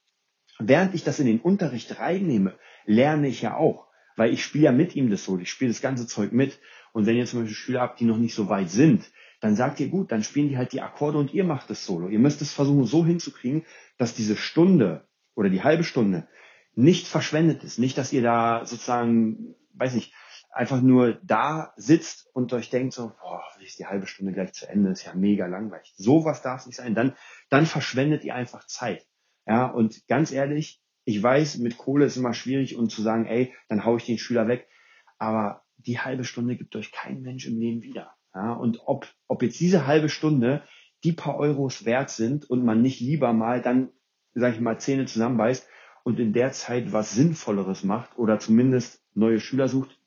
während 0.59 0.95
ich 0.95 1.03
das 1.03 1.19
in 1.19 1.27
den 1.27 1.39
Unterricht 1.39 1.99
reinnehme, 1.99 2.57
lerne 2.85 3.27
ich 3.27 3.41
ja 3.41 3.55
auch. 3.55 3.87
Weil 4.15 4.33
ich 4.33 4.43
spiele 4.43 4.65
ja 4.65 4.71
mit 4.71 4.95
ihm 4.95 5.09
das 5.09 5.25
so, 5.25 5.37
ich 5.37 5.51
spiele 5.51 5.71
das 5.71 5.81
ganze 5.81 6.07
Zeug 6.07 6.31
mit. 6.31 6.57
Und 6.95 7.05
wenn 7.05 7.17
ihr 7.17 7.25
zum 7.25 7.41
Beispiel 7.41 7.57
Schüler 7.57 7.81
habt, 7.81 7.99
die 7.99 8.05
noch 8.05 8.17
nicht 8.17 8.33
so 8.33 8.47
weit 8.47 8.69
sind, 8.69 9.11
dann 9.41 9.57
sagt 9.57 9.81
ihr 9.81 9.89
gut, 9.89 10.13
dann 10.13 10.23
spielen 10.23 10.47
die 10.47 10.57
halt 10.57 10.71
die 10.71 10.81
Akkorde 10.81 11.17
und 11.17 11.33
ihr 11.33 11.43
macht 11.43 11.69
das 11.69 11.85
Solo. 11.85 12.07
Ihr 12.07 12.19
müsst 12.19 12.41
es 12.41 12.53
versuchen 12.53 12.85
so 12.85 13.05
hinzukriegen, 13.05 13.65
dass 13.97 14.15
diese 14.15 14.37
Stunde 14.37 15.05
oder 15.35 15.49
die 15.49 15.61
halbe 15.61 15.83
Stunde 15.83 16.25
nicht 16.73 17.05
verschwendet 17.09 17.65
ist. 17.65 17.79
Nicht, 17.79 17.97
dass 17.97 18.13
ihr 18.13 18.21
da 18.21 18.65
sozusagen, 18.65 19.55
weiß 19.73 19.93
nicht, 19.93 20.13
einfach 20.51 20.81
nur 20.81 21.19
da 21.21 21.73
sitzt 21.75 22.29
und 22.31 22.53
euch 22.53 22.69
denkt 22.69 22.93
so, 22.93 23.11
boah, 23.21 23.43
ist 23.59 23.77
die 23.77 23.87
halbe 23.87 24.07
Stunde 24.07 24.31
gleich 24.31 24.53
zu 24.53 24.65
Ende, 24.65 24.91
ist 24.91 25.03
ja 25.03 25.13
mega 25.15 25.47
langweilig. 25.47 25.93
Sowas 25.97 26.41
darf 26.43 26.61
es 26.61 26.67
nicht 26.67 26.77
sein. 26.77 26.95
Dann, 26.95 27.13
dann 27.49 27.65
verschwendet 27.65 28.23
ihr 28.23 28.35
einfach 28.35 28.67
Zeit. 28.67 29.05
Ja, 29.45 29.65
und 29.65 30.07
ganz 30.07 30.31
ehrlich, 30.31 30.81
ich 31.03 31.21
weiß, 31.21 31.57
mit 31.57 31.77
Kohle 31.77 32.05
ist 32.05 32.15
immer 32.15 32.33
schwierig 32.33 32.77
und 32.77 32.89
zu 32.89 33.01
sagen, 33.01 33.25
ey, 33.25 33.53
dann 33.67 33.83
hau 33.83 33.97
ich 33.97 34.05
den 34.05 34.17
Schüler 34.17 34.47
weg. 34.47 34.69
Aber 35.17 35.64
die 35.77 35.99
halbe 35.99 36.23
Stunde 36.23 36.55
gibt 36.55 36.75
euch 36.75 36.91
kein 36.91 37.21
Mensch 37.21 37.45
im 37.45 37.59
Leben 37.59 37.83
wieder. 37.83 38.15
Ja, 38.33 38.53
und 38.53 38.81
ob, 38.85 39.07
ob 39.27 39.43
jetzt 39.43 39.59
diese 39.59 39.87
halbe 39.87 40.09
Stunde 40.09 40.63
die 41.03 41.13
paar 41.13 41.37
Euros 41.37 41.85
wert 41.85 42.09
sind 42.09 42.49
und 42.49 42.65
man 42.65 42.81
nicht 42.81 42.99
lieber 42.99 43.31
mal 43.31 43.61
dann, 43.61 43.89
sag 44.33 44.53
ich 44.55 44.59
mal, 44.59 44.79
Zähne 44.79 45.05
zusammenbeißt 45.05 45.67
und 46.03 46.19
in 46.19 46.33
der 46.33 46.51
Zeit 46.51 46.91
was 46.91 47.13
Sinnvolleres 47.13 47.83
macht 47.83 48.17
oder 48.17 48.39
zumindest 48.39 49.03
neue 49.13 49.39
Schüler 49.39 49.67
sucht, 49.67 49.97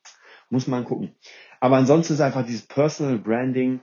muss 0.51 0.67
man 0.67 0.85
gucken. 0.85 1.15
Aber 1.61 1.77
ansonsten 1.77 2.15
ist 2.15 2.21
einfach 2.21 2.45
dieses 2.45 2.67
Personal 2.67 3.19
Branding 3.19 3.81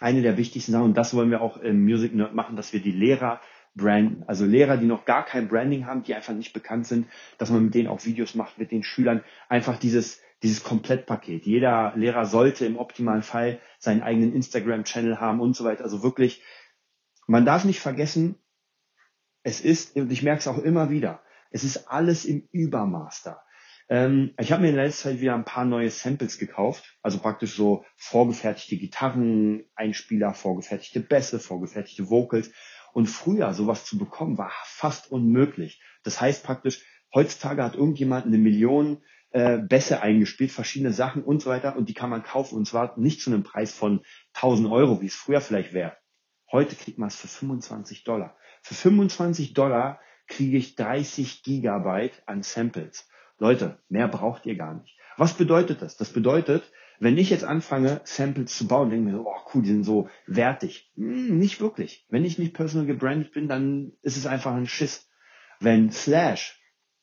eine 0.00 0.22
der 0.22 0.36
wichtigsten 0.36 0.72
Sachen 0.72 0.86
und 0.86 0.96
das 0.96 1.14
wollen 1.14 1.30
wir 1.30 1.40
auch 1.40 1.56
im 1.58 1.84
Music 1.84 2.14
Nerd 2.14 2.34
machen, 2.34 2.56
dass 2.56 2.72
wir 2.72 2.80
die 2.80 2.92
Lehrer 2.92 3.40
branden. 3.74 4.24
Also 4.26 4.44
Lehrer, 4.44 4.76
die 4.76 4.86
noch 4.86 5.04
gar 5.04 5.24
kein 5.24 5.48
Branding 5.48 5.86
haben, 5.86 6.02
die 6.02 6.14
einfach 6.14 6.34
nicht 6.34 6.52
bekannt 6.52 6.86
sind, 6.86 7.06
dass 7.38 7.50
man 7.50 7.64
mit 7.64 7.74
denen 7.74 7.88
auch 7.88 8.04
Videos 8.04 8.34
macht, 8.34 8.58
mit 8.58 8.70
den 8.70 8.82
Schülern. 8.82 9.24
Einfach 9.48 9.78
dieses, 9.78 10.20
dieses 10.42 10.62
Komplettpaket. 10.62 11.46
Jeder 11.46 11.92
Lehrer 11.96 12.26
sollte 12.26 12.64
im 12.64 12.76
optimalen 12.76 13.22
Fall 13.22 13.60
seinen 13.78 14.02
eigenen 14.02 14.34
Instagram-Channel 14.34 15.20
haben 15.20 15.40
und 15.40 15.56
so 15.56 15.64
weiter. 15.64 15.84
Also 15.84 16.02
wirklich, 16.02 16.42
man 17.26 17.44
darf 17.44 17.64
nicht 17.64 17.80
vergessen, 17.80 18.36
es 19.42 19.60
ist, 19.60 19.96
und 19.96 20.12
ich 20.12 20.22
merke 20.22 20.40
es 20.40 20.48
auch 20.48 20.58
immer 20.58 20.90
wieder, 20.90 21.22
es 21.50 21.64
ist 21.64 21.88
alles 21.88 22.24
im 22.24 22.48
Übermaß 22.52 23.22
da. 23.22 23.42
Ähm, 23.88 24.34
ich 24.38 24.52
habe 24.52 24.62
mir 24.62 24.68
in 24.68 24.76
letzter 24.76 25.10
Zeit 25.10 25.20
wieder 25.20 25.34
ein 25.34 25.44
paar 25.44 25.64
neue 25.64 25.90
Samples 25.90 26.38
gekauft, 26.38 26.96
also 27.02 27.18
praktisch 27.18 27.54
so 27.54 27.84
vorgefertigte 27.96 28.76
Gitarren, 28.76 29.64
Einspieler, 29.74 30.34
vorgefertigte 30.34 31.00
Bässe, 31.00 31.38
vorgefertigte 31.40 32.10
Vocals. 32.10 32.50
Und 32.92 33.06
früher 33.06 33.52
sowas 33.54 33.84
zu 33.84 33.98
bekommen, 33.98 34.38
war 34.38 34.50
fast 34.64 35.10
unmöglich. 35.10 35.80
Das 36.02 36.20
heißt 36.20 36.42
praktisch, 36.42 36.84
heutzutage 37.14 37.62
hat 37.62 37.74
irgendjemand 37.74 38.26
eine 38.26 38.38
Million 38.38 39.02
äh, 39.30 39.58
Bässe 39.58 40.00
eingespielt, 40.02 40.52
verschiedene 40.52 40.92
Sachen 40.92 41.22
und 41.22 41.42
so 41.42 41.50
weiter 41.50 41.76
und 41.76 41.88
die 41.88 41.94
kann 41.94 42.10
man 42.10 42.22
kaufen 42.22 42.56
und 42.56 42.66
zwar 42.66 42.98
nicht 42.98 43.20
zu 43.20 43.30
einem 43.30 43.42
Preis 43.42 43.72
von 43.72 44.00
1000 44.34 44.70
Euro, 44.70 45.00
wie 45.00 45.06
es 45.06 45.14
früher 45.14 45.40
vielleicht 45.40 45.72
wäre. 45.72 45.96
Heute 46.50 46.76
kriegt 46.76 46.98
man 46.98 47.08
es 47.08 47.16
für 47.16 47.28
25 47.28 48.04
Dollar. 48.04 48.36
Für 48.62 48.74
25 48.74 49.52
Dollar 49.52 50.00
kriege 50.26 50.56
ich 50.56 50.76
30 50.76 51.42
Gigabyte 51.42 52.22
an 52.26 52.42
Samples. 52.42 53.08
Leute, 53.38 53.78
mehr 53.88 54.08
braucht 54.08 54.46
ihr 54.46 54.56
gar 54.56 54.74
nicht. 54.74 54.98
Was 55.16 55.34
bedeutet 55.34 55.82
das? 55.82 55.96
Das 55.96 56.12
bedeutet, 56.12 56.70
wenn 57.00 57.18
ich 57.18 57.30
jetzt 57.30 57.44
anfange, 57.44 58.00
Samples 58.04 58.56
zu 58.56 58.66
bauen, 58.66 58.90
denke 58.90 59.08
ich 59.08 59.12
mir 59.12 59.18
so, 59.18 59.28
oh 59.28 59.50
cool, 59.52 59.62
die 59.62 59.68
sind 59.68 59.84
so 59.84 60.08
wertig. 60.26 60.90
Hm, 60.96 61.38
nicht 61.38 61.60
wirklich. 61.60 62.06
Wenn 62.08 62.24
ich 62.24 62.38
nicht 62.38 62.54
personal 62.54 62.86
gebrandet 62.86 63.32
bin, 63.32 63.48
dann 63.48 63.92
ist 64.02 64.16
es 64.16 64.26
einfach 64.26 64.54
ein 64.54 64.66
Schiss. 64.66 65.08
Wenn 65.60 65.90
Slash 65.90 66.60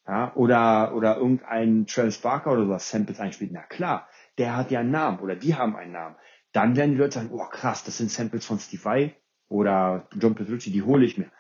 ja, 0.08 0.34
oder, 0.36 0.96
oder 0.96 1.18
irgendein 1.18 1.88
Travis 1.88 2.20
Barker 2.20 2.52
oder 2.52 2.66
sowas 2.66 2.90
Samples 2.90 3.20
einspielt, 3.20 3.52
na 3.52 3.64
klar, 3.64 4.08
der 4.38 4.56
hat 4.56 4.72
ja 4.72 4.82
einen 4.82 4.92
Namen 4.92 5.20
oder 5.20 5.36
die 5.36 5.56
haben 5.56 5.76
einen 5.76 5.94
Namen. 5.94 6.16
Dann 6.52 6.76
werden 6.76 6.92
die 6.92 6.98
Leute 6.98 7.16
sagen, 7.16 7.32
oh 7.32 7.46
krass, 7.50 7.84
das 7.84 7.98
sind 7.98 8.12
Samples 8.12 8.46
von 8.46 8.60
Steve 8.60 8.84
Vai 8.84 9.16
oder 9.48 10.08
John 10.20 10.36
Petrucci, 10.36 10.72
die 10.72 10.84
hole 10.84 11.06
ich 11.06 11.18
mir. 11.18 11.32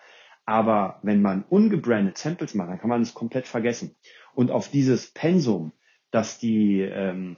Aber 0.45 0.99
wenn 1.01 1.21
man 1.21 1.43
ungebrandet 1.43 2.17
Samples 2.17 2.53
macht, 2.53 2.69
dann 2.69 2.79
kann 2.79 2.89
man 2.89 3.01
es 3.01 3.13
komplett 3.13 3.47
vergessen. 3.47 3.95
Und 4.33 4.51
auf 4.51 4.69
dieses 4.69 5.11
Pensum, 5.11 5.71
dass 6.11 6.37
die, 6.37 6.81
ähm, 6.81 7.37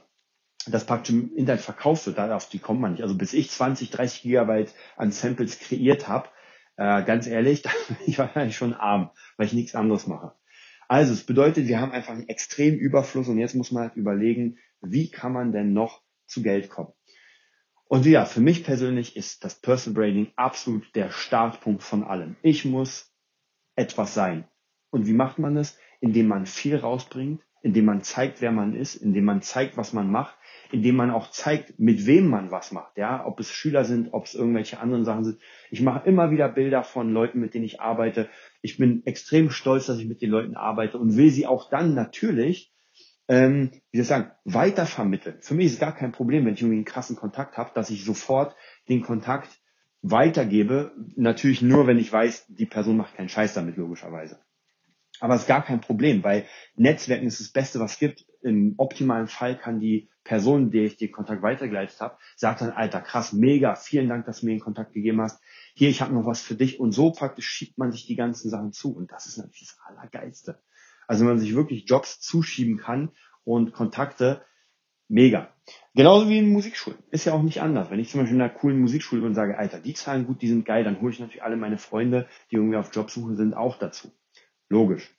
das 0.66 0.84
praktisch 0.84 1.14
im 1.14 1.34
Internet 1.34 1.62
verkauft 1.62 2.06
wird, 2.06 2.18
auf 2.18 2.48
die 2.48 2.58
kommt 2.58 2.80
man 2.80 2.92
nicht. 2.92 3.02
Also 3.02 3.16
bis 3.16 3.32
ich 3.32 3.50
20, 3.50 3.90
30 3.90 4.22
Gigabyte 4.22 4.74
an 4.96 5.10
Samples 5.10 5.58
kreiert 5.58 6.08
habe, 6.08 6.28
äh, 6.76 7.02
ganz 7.04 7.26
ehrlich, 7.26 7.62
ich 8.06 8.18
war 8.18 8.36
eigentlich 8.36 8.56
schon 8.56 8.74
arm, 8.74 9.10
weil 9.36 9.46
ich 9.46 9.52
nichts 9.52 9.74
anderes 9.74 10.06
mache. 10.06 10.32
Also 10.88 11.12
es 11.12 11.24
bedeutet, 11.24 11.68
wir 11.68 11.80
haben 11.80 11.92
einfach 11.92 12.14
einen 12.14 12.28
extremen 12.28 12.78
Überfluss 12.78 13.28
und 13.28 13.38
jetzt 13.38 13.54
muss 13.54 13.70
man 13.70 13.84
halt 13.84 13.96
überlegen, 13.96 14.58
wie 14.80 15.10
kann 15.10 15.32
man 15.32 15.52
denn 15.52 15.74
noch 15.74 16.02
zu 16.26 16.42
Geld 16.42 16.70
kommen. 16.70 16.92
Und 17.84 18.04
ja, 18.06 18.24
für 18.24 18.40
mich 18.40 18.64
persönlich 18.64 19.16
ist 19.16 19.44
das 19.44 19.60
Personal 19.60 20.02
Branding 20.02 20.32
absolut 20.36 20.94
der 20.94 21.10
Startpunkt 21.10 21.82
von 21.82 22.04
allem. 22.04 22.36
Ich 22.42 22.64
muss 22.64 23.14
etwas 23.76 24.14
sein. 24.14 24.48
Und 24.90 25.06
wie 25.06 25.12
macht 25.12 25.38
man 25.38 25.54
das? 25.54 25.78
Indem 26.00 26.28
man 26.28 26.46
viel 26.46 26.76
rausbringt, 26.76 27.42
indem 27.62 27.84
man 27.84 28.02
zeigt, 28.02 28.40
wer 28.40 28.52
man 28.52 28.74
ist, 28.74 28.94
indem 28.96 29.24
man 29.24 29.42
zeigt, 29.42 29.76
was 29.76 29.92
man 29.92 30.10
macht, 30.10 30.36
indem 30.70 30.96
man 30.96 31.10
auch 31.10 31.30
zeigt, 31.30 31.78
mit 31.78 32.06
wem 32.06 32.28
man 32.28 32.50
was 32.50 32.72
macht, 32.72 32.98
ja, 32.98 33.24
ob 33.26 33.40
es 33.40 33.50
Schüler 33.50 33.84
sind, 33.84 34.12
ob 34.12 34.26
es 34.26 34.34
irgendwelche 34.34 34.80
anderen 34.80 35.04
Sachen 35.04 35.24
sind. 35.24 35.38
Ich 35.70 35.80
mache 35.80 36.06
immer 36.06 36.30
wieder 36.30 36.48
Bilder 36.48 36.82
von 36.84 37.12
Leuten, 37.12 37.40
mit 37.40 37.54
denen 37.54 37.64
ich 37.64 37.80
arbeite. 37.80 38.28
Ich 38.60 38.76
bin 38.76 39.04
extrem 39.06 39.50
stolz, 39.50 39.86
dass 39.86 39.98
ich 39.98 40.06
mit 40.06 40.20
den 40.20 40.30
Leuten 40.30 40.56
arbeite 40.56 40.98
und 40.98 41.16
will 41.16 41.30
sie 41.30 41.46
auch 41.46 41.70
dann 41.70 41.94
natürlich, 41.94 42.72
ähm, 43.28 43.70
wie 43.90 43.98
soll 43.98 44.02
ich 44.02 44.08
sagen, 44.08 44.30
weitervermitteln. 44.44 45.40
Für 45.40 45.54
mich 45.54 45.66
ist 45.66 45.74
es 45.74 45.80
gar 45.80 45.94
kein 45.94 46.12
Problem, 46.12 46.44
wenn 46.44 46.54
ich 46.54 46.60
irgendwie 46.60 46.76
einen 46.76 46.84
krassen 46.84 47.16
Kontakt 47.16 47.56
habe, 47.56 47.70
dass 47.74 47.90
ich 47.90 48.04
sofort 48.04 48.54
den 48.88 49.02
Kontakt 49.02 49.48
weitergebe. 50.02 50.92
Natürlich 51.16 51.62
nur, 51.62 51.86
wenn 51.86 51.98
ich 51.98 52.12
weiß, 52.12 52.46
die 52.48 52.66
Person 52.66 52.96
macht 52.96 53.16
keinen 53.16 53.28
Scheiß 53.28 53.54
damit, 53.54 53.76
logischerweise. 53.76 54.38
Aber 55.20 55.34
es 55.34 55.42
ist 55.42 55.48
gar 55.48 55.64
kein 55.64 55.80
Problem, 55.80 56.22
weil 56.22 56.46
Netzwerken 56.76 57.26
ist 57.26 57.40
das 57.40 57.50
Beste, 57.50 57.80
was 57.80 57.92
es 57.92 57.98
gibt. 57.98 58.24
Im 58.42 58.74
optimalen 58.76 59.26
Fall 59.26 59.58
kann 59.58 59.80
die 59.80 60.08
Person, 60.22 60.70
der 60.70 60.84
ich 60.84 60.96
den 60.96 61.10
Kontakt 61.10 61.42
weitergeleitet 61.42 62.00
habe, 62.00 62.18
sagt 62.36 62.60
dann, 62.60 62.70
Alter, 62.70 63.00
krass, 63.00 63.32
mega, 63.32 63.74
vielen 63.74 64.08
Dank, 64.08 64.26
dass 64.26 64.40
du 64.40 64.46
mir 64.46 64.52
den 64.52 64.60
Kontakt 64.60 64.92
gegeben 64.92 65.20
hast. 65.20 65.42
Hier, 65.74 65.88
ich 65.88 66.02
habe 66.02 66.14
noch 66.14 66.26
was 66.26 66.42
für 66.42 66.54
dich. 66.54 66.78
Und 66.78 66.92
so 66.92 67.10
praktisch 67.10 67.48
schiebt 67.48 67.78
man 67.78 67.90
sich 67.92 68.06
die 68.06 68.16
ganzen 68.16 68.50
Sachen 68.50 68.72
zu. 68.72 68.94
Und 68.94 69.10
das 69.10 69.26
ist 69.26 69.38
natürlich 69.38 69.68
das 69.68 69.78
Allergeilste. 69.86 70.60
Also 71.06 71.20
wenn 71.20 71.34
man 71.34 71.38
sich 71.38 71.54
wirklich 71.54 71.88
Jobs 71.88 72.20
zuschieben 72.20 72.76
kann 72.76 73.10
und 73.44 73.72
Kontakte, 73.72 74.42
mega. 75.08 75.48
Genauso 75.94 76.28
wie 76.28 76.38
in 76.38 76.50
Musikschulen. 76.50 76.98
Ist 77.10 77.24
ja 77.24 77.32
auch 77.32 77.42
nicht 77.42 77.62
anders. 77.62 77.90
Wenn 77.90 77.98
ich 77.98 78.10
zum 78.10 78.20
Beispiel 78.20 78.36
in 78.36 78.42
einer 78.42 78.52
coolen 78.52 78.78
Musikschule 78.78 79.22
bin 79.22 79.30
und 79.30 79.34
sage, 79.34 79.58
Alter, 79.58 79.80
die 79.80 79.94
zahlen 79.94 80.26
gut, 80.26 80.42
die 80.42 80.48
sind 80.48 80.64
geil, 80.64 80.84
dann 80.84 81.00
hole 81.00 81.12
ich 81.12 81.18
natürlich 81.18 81.42
alle 81.42 81.56
meine 81.56 81.78
Freunde, 81.78 82.28
die 82.50 82.56
irgendwie 82.56 82.76
auf 82.76 82.94
Jobsuche 82.94 83.34
sind, 83.34 83.54
auch 83.54 83.78
dazu. 83.78 84.12
Logisch. 84.68 85.10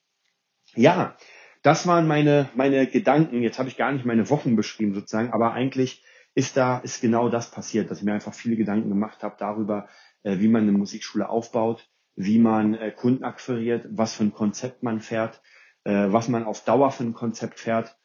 Ja, 0.75 1.17
das 1.62 1.88
waren 1.88 2.07
meine, 2.07 2.49
meine 2.55 2.88
Gedanken. 2.88 3.41
Jetzt 3.41 3.59
habe 3.59 3.69
ich 3.69 3.77
gar 3.77 3.91
nicht 3.91 4.05
meine 4.05 4.29
Wochen 4.29 4.55
beschrieben 4.55 4.93
sozusagen, 4.93 5.31
aber 5.31 5.53
eigentlich 5.53 6.03
ist 6.35 6.55
da, 6.55 6.77
ist 6.79 7.01
genau 7.01 7.29
das 7.29 7.51
passiert, 7.51 7.89
dass 7.89 7.99
ich 7.99 8.05
mir 8.05 8.13
einfach 8.13 8.33
viele 8.33 8.55
Gedanken 8.55 8.89
gemacht 8.89 9.23
habe 9.23 9.35
darüber, 9.39 9.89
äh, 10.23 10.39
wie 10.39 10.47
man 10.47 10.63
eine 10.63 10.71
Musikschule 10.71 11.27
aufbaut, 11.27 11.89
wie 12.15 12.39
man 12.39 12.75
äh, 12.75 12.91
Kunden 12.91 13.23
akquiriert, 13.23 13.85
was 13.89 14.13
für 14.13 14.23
ein 14.23 14.33
Konzept 14.33 14.83
man 14.83 15.01
fährt, 15.01 15.41
äh, 15.83 16.07
was 16.09 16.27
man 16.29 16.45
auf 16.45 16.63
Dauer 16.63 16.91
für 16.91 17.03
ein 17.03 17.13
Konzept 17.13 17.59
fährt. 17.59 17.97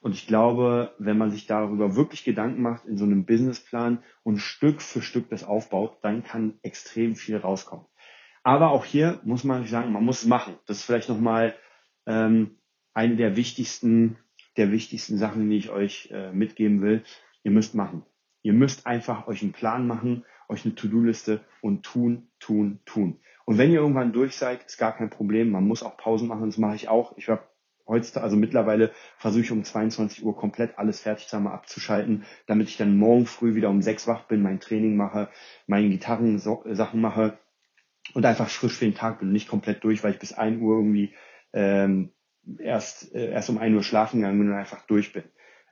Und 0.00 0.12
ich 0.12 0.26
glaube, 0.26 0.94
wenn 0.98 1.18
man 1.18 1.30
sich 1.30 1.46
darüber 1.46 1.96
wirklich 1.96 2.24
Gedanken 2.24 2.62
macht 2.62 2.84
in 2.86 2.96
so 2.96 3.04
einem 3.04 3.24
Businessplan 3.24 4.02
und 4.22 4.38
Stück 4.38 4.80
für 4.80 5.02
Stück 5.02 5.28
das 5.30 5.44
aufbaut, 5.44 5.98
dann 6.02 6.22
kann 6.22 6.58
extrem 6.62 7.16
viel 7.16 7.36
rauskommen. 7.36 7.86
Aber 8.48 8.70
auch 8.70 8.86
hier 8.86 9.20
muss 9.24 9.44
man 9.44 9.66
sagen, 9.66 9.92
man 9.92 10.02
muss 10.02 10.22
es 10.22 10.26
machen. 10.26 10.54
Das 10.64 10.78
ist 10.78 10.84
vielleicht 10.84 11.10
nochmal 11.10 11.54
ähm, 12.06 12.56
eine 12.94 13.14
der 13.14 13.36
wichtigsten, 13.36 14.16
der 14.56 14.72
wichtigsten 14.72 15.18
Sachen, 15.18 15.50
die 15.50 15.58
ich 15.58 15.68
euch 15.68 16.08
äh, 16.12 16.32
mitgeben 16.32 16.80
will. 16.80 17.04
Ihr 17.42 17.50
müsst 17.50 17.74
machen. 17.74 18.06
Ihr 18.40 18.54
müsst 18.54 18.86
einfach 18.86 19.26
euch 19.26 19.42
einen 19.42 19.52
Plan 19.52 19.86
machen, 19.86 20.24
euch 20.48 20.64
eine 20.64 20.74
To-Do-Liste 20.74 21.42
und 21.60 21.82
tun, 21.82 22.30
tun, 22.40 22.78
tun. 22.86 23.20
Und 23.44 23.58
wenn 23.58 23.70
ihr 23.70 23.80
irgendwann 23.80 24.14
durch 24.14 24.36
seid, 24.36 24.64
ist 24.64 24.78
gar 24.78 24.96
kein 24.96 25.10
Problem. 25.10 25.50
Man 25.50 25.68
muss 25.68 25.82
auch 25.82 25.98
Pausen 25.98 26.26
machen. 26.26 26.46
Das 26.46 26.56
mache 26.56 26.76
ich 26.76 26.88
auch. 26.88 27.18
Ich 27.18 27.28
habe 27.28 27.42
heutzutage, 27.86 28.24
also 28.24 28.38
mittlerweile 28.38 28.92
versuche 29.18 29.42
ich 29.42 29.52
um 29.52 29.62
22 29.62 30.24
Uhr 30.24 30.34
komplett 30.34 30.78
alles 30.78 31.00
fertig 31.00 31.26
zusammen 31.26 31.48
abzuschalten, 31.48 32.24
damit 32.46 32.70
ich 32.70 32.78
dann 32.78 32.96
morgen 32.96 33.26
früh 33.26 33.54
wieder 33.54 33.68
um 33.68 33.82
sechs 33.82 34.06
wach 34.06 34.22
bin, 34.22 34.40
mein 34.40 34.58
Training 34.58 34.96
mache, 34.96 35.28
meine 35.66 35.90
Gitarrensachen 35.90 37.02
mache 37.02 37.36
und 38.14 38.24
einfach 38.24 38.48
frisch 38.48 38.74
für 38.74 38.84
den 38.84 38.94
Tag 38.94 39.18
bin 39.18 39.28
und 39.28 39.32
nicht 39.32 39.48
komplett 39.48 39.84
durch, 39.84 40.02
weil 40.04 40.12
ich 40.12 40.18
bis 40.18 40.32
ein 40.32 40.60
Uhr 40.60 40.76
irgendwie 40.76 41.14
ähm, 41.52 42.12
erst, 42.58 43.14
äh, 43.14 43.30
erst 43.30 43.50
um 43.50 43.58
ein 43.58 43.74
Uhr 43.74 43.82
schlafen 43.82 44.20
gegangen 44.20 44.38
bin 44.38 44.50
und 44.50 44.56
einfach 44.56 44.86
durch 44.86 45.12
bin. 45.12 45.24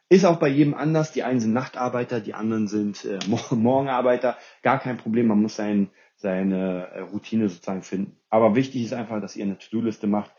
Ist 0.09 0.25
auch 0.25 0.39
bei 0.39 0.49
jedem 0.49 0.75
anders. 0.75 1.13
Die 1.13 1.25
einen 1.25 1.41
sind 1.41 1.53
Nachtarbeiter, 1.53 2.21
die 2.21 2.35
anderen 2.35 2.69
sind 2.69 3.05
äh, 3.05 3.19
Morgenarbeiter. 3.55 4.37
Gar 4.63 4.79
kein 4.79 4.97
Problem. 4.97 5.27
Man 5.27 5.43
muss 5.43 5.57
sein, 5.57 5.91
seine 6.17 6.89
äh, 6.89 7.01
Routine 7.01 7.49
sozusagen 7.49 7.83
finden. 7.83 8.17
Aber 8.31 8.55
wichtig 8.55 8.85
ist 8.85 8.93
einfach, 8.93 9.21
dass 9.21 9.37
ihr 9.37 9.45
eine 9.45 9.59
To-Do-Liste 9.59 10.07
macht. 10.07 10.33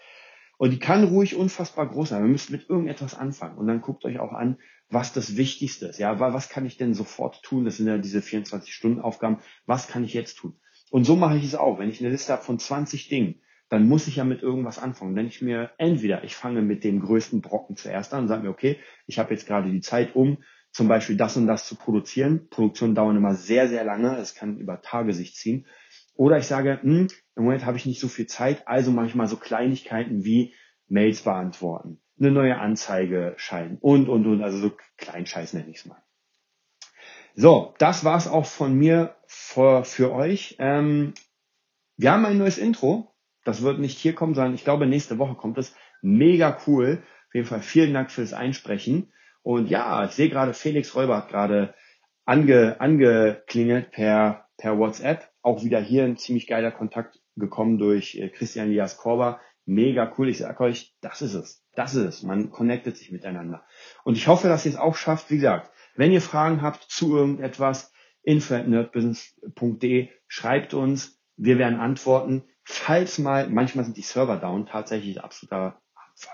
Und 0.58 0.72
die 0.72 0.80
kann 0.80 1.04
ruhig 1.04 1.36
unfassbar 1.36 1.88
groß 1.88 2.10
sein. 2.10 2.24
Wir 2.24 2.30
müsst 2.30 2.50
mit 2.50 2.70
irgendetwas 2.70 3.14
anfangen. 3.14 3.58
Und 3.58 3.68
dann 3.68 3.82
guckt 3.82 4.06
euch 4.06 4.20
auch 4.20 4.32
an, 4.32 4.58
was 4.90 5.14
das 5.14 5.36
Wichtigste 5.36 5.88
ist. 5.88 6.00
Ja, 6.00 6.20
was 6.20 6.50
kann 6.50 6.66
ich 6.66 6.78
denn 6.78 6.94
sofort 6.94 7.44
tun? 7.44 7.66
Das 7.66 7.78
sind 7.78 7.88
ja 7.88 7.98
diese 7.98 8.20
24-Stunden-Aufgaben. 8.20 9.40
Was 9.66 9.88
kann 9.88 10.04
ich 10.04 10.14
jetzt 10.14 10.38
tun? 10.38 10.60
Und 10.90 11.04
so 11.04 11.16
mache 11.16 11.38
ich 11.38 11.44
es 11.44 11.56
auch. 11.56 11.80
Wenn 11.80 11.90
ich 11.90 12.00
eine 12.00 12.10
Liste 12.10 12.34
habe 12.34 12.44
von 12.44 12.60
20 12.60 13.10
Dingen, 13.10 13.42
dann 13.70 13.88
muss 13.88 14.08
ich 14.08 14.16
ja 14.16 14.24
mit 14.24 14.42
irgendwas 14.42 14.80
anfangen. 14.80 15.16
Wenn 15.16 15.28
ich 15.28 15.42
mir 15.42 15.72
entweder, 15.78 16.24
ich 16.24 16.36
fange 16.36 16.62
mit 16.62 16.84
dem 16.84 17.02
größten 17.02 17.42
Brocken 17.42 17.76
zuerst 17.76 18.14
an 18.14 18.24
und 18.24 18.28
sage 18.28 18.44
mir, 18.44 18.50
okay, 18.50 18.78
ich 19.06 19.20
habe 19.20 19.34
jetzt 19.34 19.48
gerade 19.48 19.70
die 19.70 19.82
Zeit, 19.82 20.16
um 20.16 20.38
zum 20.72 20.88
Beispiel 20.88 21.18
das 21.18 21.36
und 21.38 21.48
das 21.48 21.68
zu 21.68 21.76
produzieren. 21.76 22.48
Produktionen 22.50 22.96
dauern 22.96 23.18
immer 23.18 23.34
sehr, 23.34 23.68
sehr 23.68 23.84
lange. 23.84 24.18
Es 24.18 24.36
kann 24.36 24.58
über 24.58 24.82
Tage 24.82 25.14
sich 25.14 25.36
ziehen. 25.36 25.66
Oder 26.14 26.38
ich 26.38 26.48
sage, 26.48 26.80
hm, 26.82 27.08
im 27.36 27.44
Moment 27.44 27.66
habe 27.66 27.78
ich 27.78 27.86
nicht 27.86 28.00
so 28.00 28.08
viel 28.08 28.28
Zeit, 28.28 28.68
also 28.68 28.92
mache 28.92 29.08
ich 29.08 29.16
mal 29.16 29.28
so 29.28 29.38
Kleinigkeiten 29.38 30.24
wie 30.24 30.54
Mails 30.88 31.22
beantworten, 31.22 32.02
eine 32.20 32.32
neue 32.32 32.58
Anzeige 32.58 33.34
schalten 33.38 33.78
und, 33.82 34.10
und, 34.10 34.26
und. 34.26 34.42
Also 34.42 34.58
so 34.58 34.72
Kleinscheiß 34.98 35.54
nenne 35.54 35.70
ich 35.70 35.78
es 35.78 35.86
mal. 35.86 36.02
So, 37.40 37.76
das 37.78 38.04
war's 38.04 38.28
auch 38.28 38.48
von 38.48 38.74
mir 38.74 39.16
für, 39.28 39.84
für 39.84 40.12
euch. 40.12 40.56
Ähm, 40.58 41.14
wir 41.96 42.12
haben 42.12 42.26
ein 42.26 42.40
neues 42.40 42.58
Intro. 42.58 43.14
Das 43.44 43.62
wird 43.62 43.78
nicht 43.78 44.00
hier 44.00 44.16
kommen, 44.16 44.34
sondern 44.34 44.56
ich 44.56 44.64
glaube, 44.64 44.88
nächste 44.88 45.20
Woche 45.20 45.36
kommt 45.36 45.60
es. 45.60 45.76
Mega 46.02 46.58
cool. 46.66 47.04
Auf 47.28 47.36
jeden 47.36 47.46
Fall 47.46 47.62
vielen 47.62 47.94
Dank 47.94 48.10
fürs 48.10 48.34
Einsprechen. 48.34 49.14
Und 49.44 49.70
ja, 49.70 50.06
ich 50.06 50.14
sehe 50.14 50.30
gerade, 50.30 50.56
Felix 50.56 50.96
Räuber 50.96 51.18
hat 51.18 51.30
gerade 51.30 51.76
ange, 52.26 52.82
angeklingelt 52.82 53.92
per, 53.92 54.48
per 54.58 54.80
WhatsApp. 54.80 55.30
Auch 55.44 55.64
wieder 55.64 55.80
hier 55.80 56.06
ein 56.06 56.18
ziemlich 56.18 56.48
geiler 56.48 56.72
Kontakt 56.72 57.20
gekommen 57.36 57.78
durch 57.78 58.16
äh, 58.16 58.30
Christian 58.30 58.72
Lias 58.72 58.98
Korber. 58.98 59.40
Mega 59.64 60.12
cool. 60.18 60.30
Ich 60.30 60.40
sage 60.40 60.64
euch, 60.64 60.96
das 61.02 61.22
ist 61.22 61.36
es. 61.36 61.64
Das 61.76 61.94
ist 61.94 62.04
es. 62.04 62.24
Man 62.24 62.50
connectet 62.50 62.98
sich 62.98 63.12
miteinander. 63.12 63.64
Und 64.04 64.18
ich 64.18 64.28
hoffe, 64.28 64.48
dass 64.48 64.66
ihr 64.66 64.72
es 64.72 64.78
auch 64.80 64.96
schafft. 64.96 65.30
Wie 65.30 65.36
gesagt, 65.36 65.70
wenn 65.98 66.12
ihr 66.12 66.22
Fragen 66.22 66.62
habt 66.62 66.84
zu 66.84 67.18
irgendetwas, 67.18 67.92
info.nerdbusiness.de, 68.24 70.10
schreibt 70.28 70.74
uns. 70.74 71.22
Wir 71.36 71.58
werden 71.58 71.80
antworten. 71.80 72.44
Falls 72.64 73.20
mal, 73.20 73.50
manchmal 73.50 73.86
sind 73.86 73.98
die 73.98 74.02
Server 74.02 74.38
down, 74.38 74.66
tatsächlich 74.66 75.24
absoluter 75.24 75.80
Abfuck. 75.96 76.34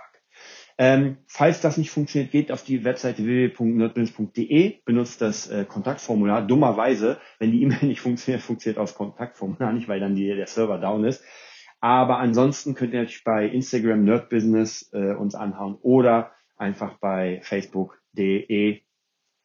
Ähm, 0.77 1.17
falls 1.27 1.61
das 1.61 1.77
nicht 1.77 1.91
funktioniert, 1.91 2.31
geht 2.31 2.51
auf 2.51 2.63
die 2.63 2.83
Webseite 2.83 3.23
www.nerdbusiness.de, 3.23 4.81
benutzt 4.85 5.21
das 5.21 5.47
äh, 5.49 5.65
Kontaktformular. 5.65 6.45
Dummerweise, 6.45 7.19
wenn 7.37 7.51
die 7.51 7.61
E-Mail 7.61 7.85
nicht 7.85 8.01
funktioniert, 8.01 8.41
funktioniert 8.41 8.79
auch 8.79 8.85
das 8.85 8.95
Kontaktformular 8.95 9.71
nicht, 9.73 9.87
weil 9.87 9.99
dann 9.99 10.15
die, 10.15 10.27
der 10.27 10.47
Server 10.47 10.79
down 10.79 11.05
ist. 11.05 11.23
Aber 11.79 12.17
ansonsten 12.17 12.75
könnt 12.75 12.93
ihr 12.93 13.01
natürlich 13.01 13.23
bei 13.23 13.45
Instagram 13.45 14.03
Nerdbusiness 14.03 14.89
äh, 14.93 15.13
uns 15.13 15.35
anhauen 15.35 15.75
oder 15.81 16.31
einfach 16.55 16.97
bei 16.99 17.41
Facebook.de 17.43 18.81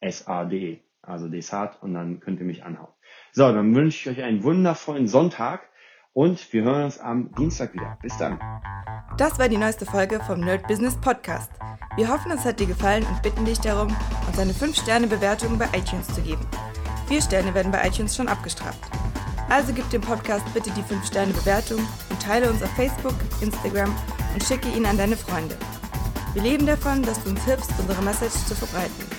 S-A-D, 0.01 0.81
also 1.01 1.27
Desart, 1.27 1.81
und 1.81 1.93
dann 1.93 2.19
könnt 2.19 2.39
ihr 2.39 2.45
mich 2.45 2.63
anhauen. 2.63 2.93
So, 3.31 3.51
dann 3.51 3.75
wünsche 3.75 4.09
ich 4.09 4.17
euch 4.17 4.23
einen 4.23 4.43
wundervollen 4.43 5.07
Sonntag 5.07 5.69
und 6.13 6.51
wir 6.53 6.63
hören 6.63 6.85
uns 6.85 6.99
am 6.99 7.31
Dienstag 7.35 7.73
wieder. 7.73 7.97
Bis 8.01 8.17
dann. 8.17 8.39
Das 9.17 9.37
war 9.37 9.49
die 9.49 9.57
neueste 9.57 9.85
Folge 9.85 10.19
vom 10.21 10.39
Nerd 10.39 10.67
Business 10.67 10.95
Podcast. 10.95 11.51
Wir 11.95 12.07
hoffen, 12.07 12.31
es 12.31 12.45
hat 12.45 12.59
dir 12.59 12.67
gefallen 12.67 13.05
und 13.05 13.21
bitten 13.21 13.45
dich 13.45 13.59
darum, 13.59 13.95
uns 14.27 14.39
eine 14.39 14.53
5-Sterne-Bewertung 14.53 15.57
bei 15.57 15.65
iTunes 15.77 16.07
zu 16.07 16.21
geben. 16.21 16.45
Vier 17.07 17.21
Sterne 17.21 17.53
werden 17.53 17.71
bei 17.71 17.85
iTunes 17.87 18.15
schon 18.15 18.27
abgestraft. 18.27 18.79
Also 19.49 19.73
gib 19.73 19.89
dem 19.89 20.01
Podcast 20.01 20.45
bitte 20.53 20.69
die 20.71 20.83
5-Sterne-Bewertung 20.83 21.79
und 22.09 22.21
teile 22.21 22.49
uns 22.49 22.61
auf 22.61 22.69
Facebook, 22.75 23.15
Instagram 23.41 23.93
und 24.33 24.43
schicke 24.43 24.69
ihn 24.69 24.85
an 24.85 24.97
deine 24.97 25.17
Freunde. 25.17 25.57
Wir 26.33 26.43
leben 26.43 26.67
davon, 26.67 27.01
dass 27.01 27.23
du 27.23 27.31
uns 27.31 27.43
hilfst, 27.45 27.71
unsere 27.79 28.01
Message 28.03 28.45
zu 28.45 28.55
verbreiten. 28.55 29.18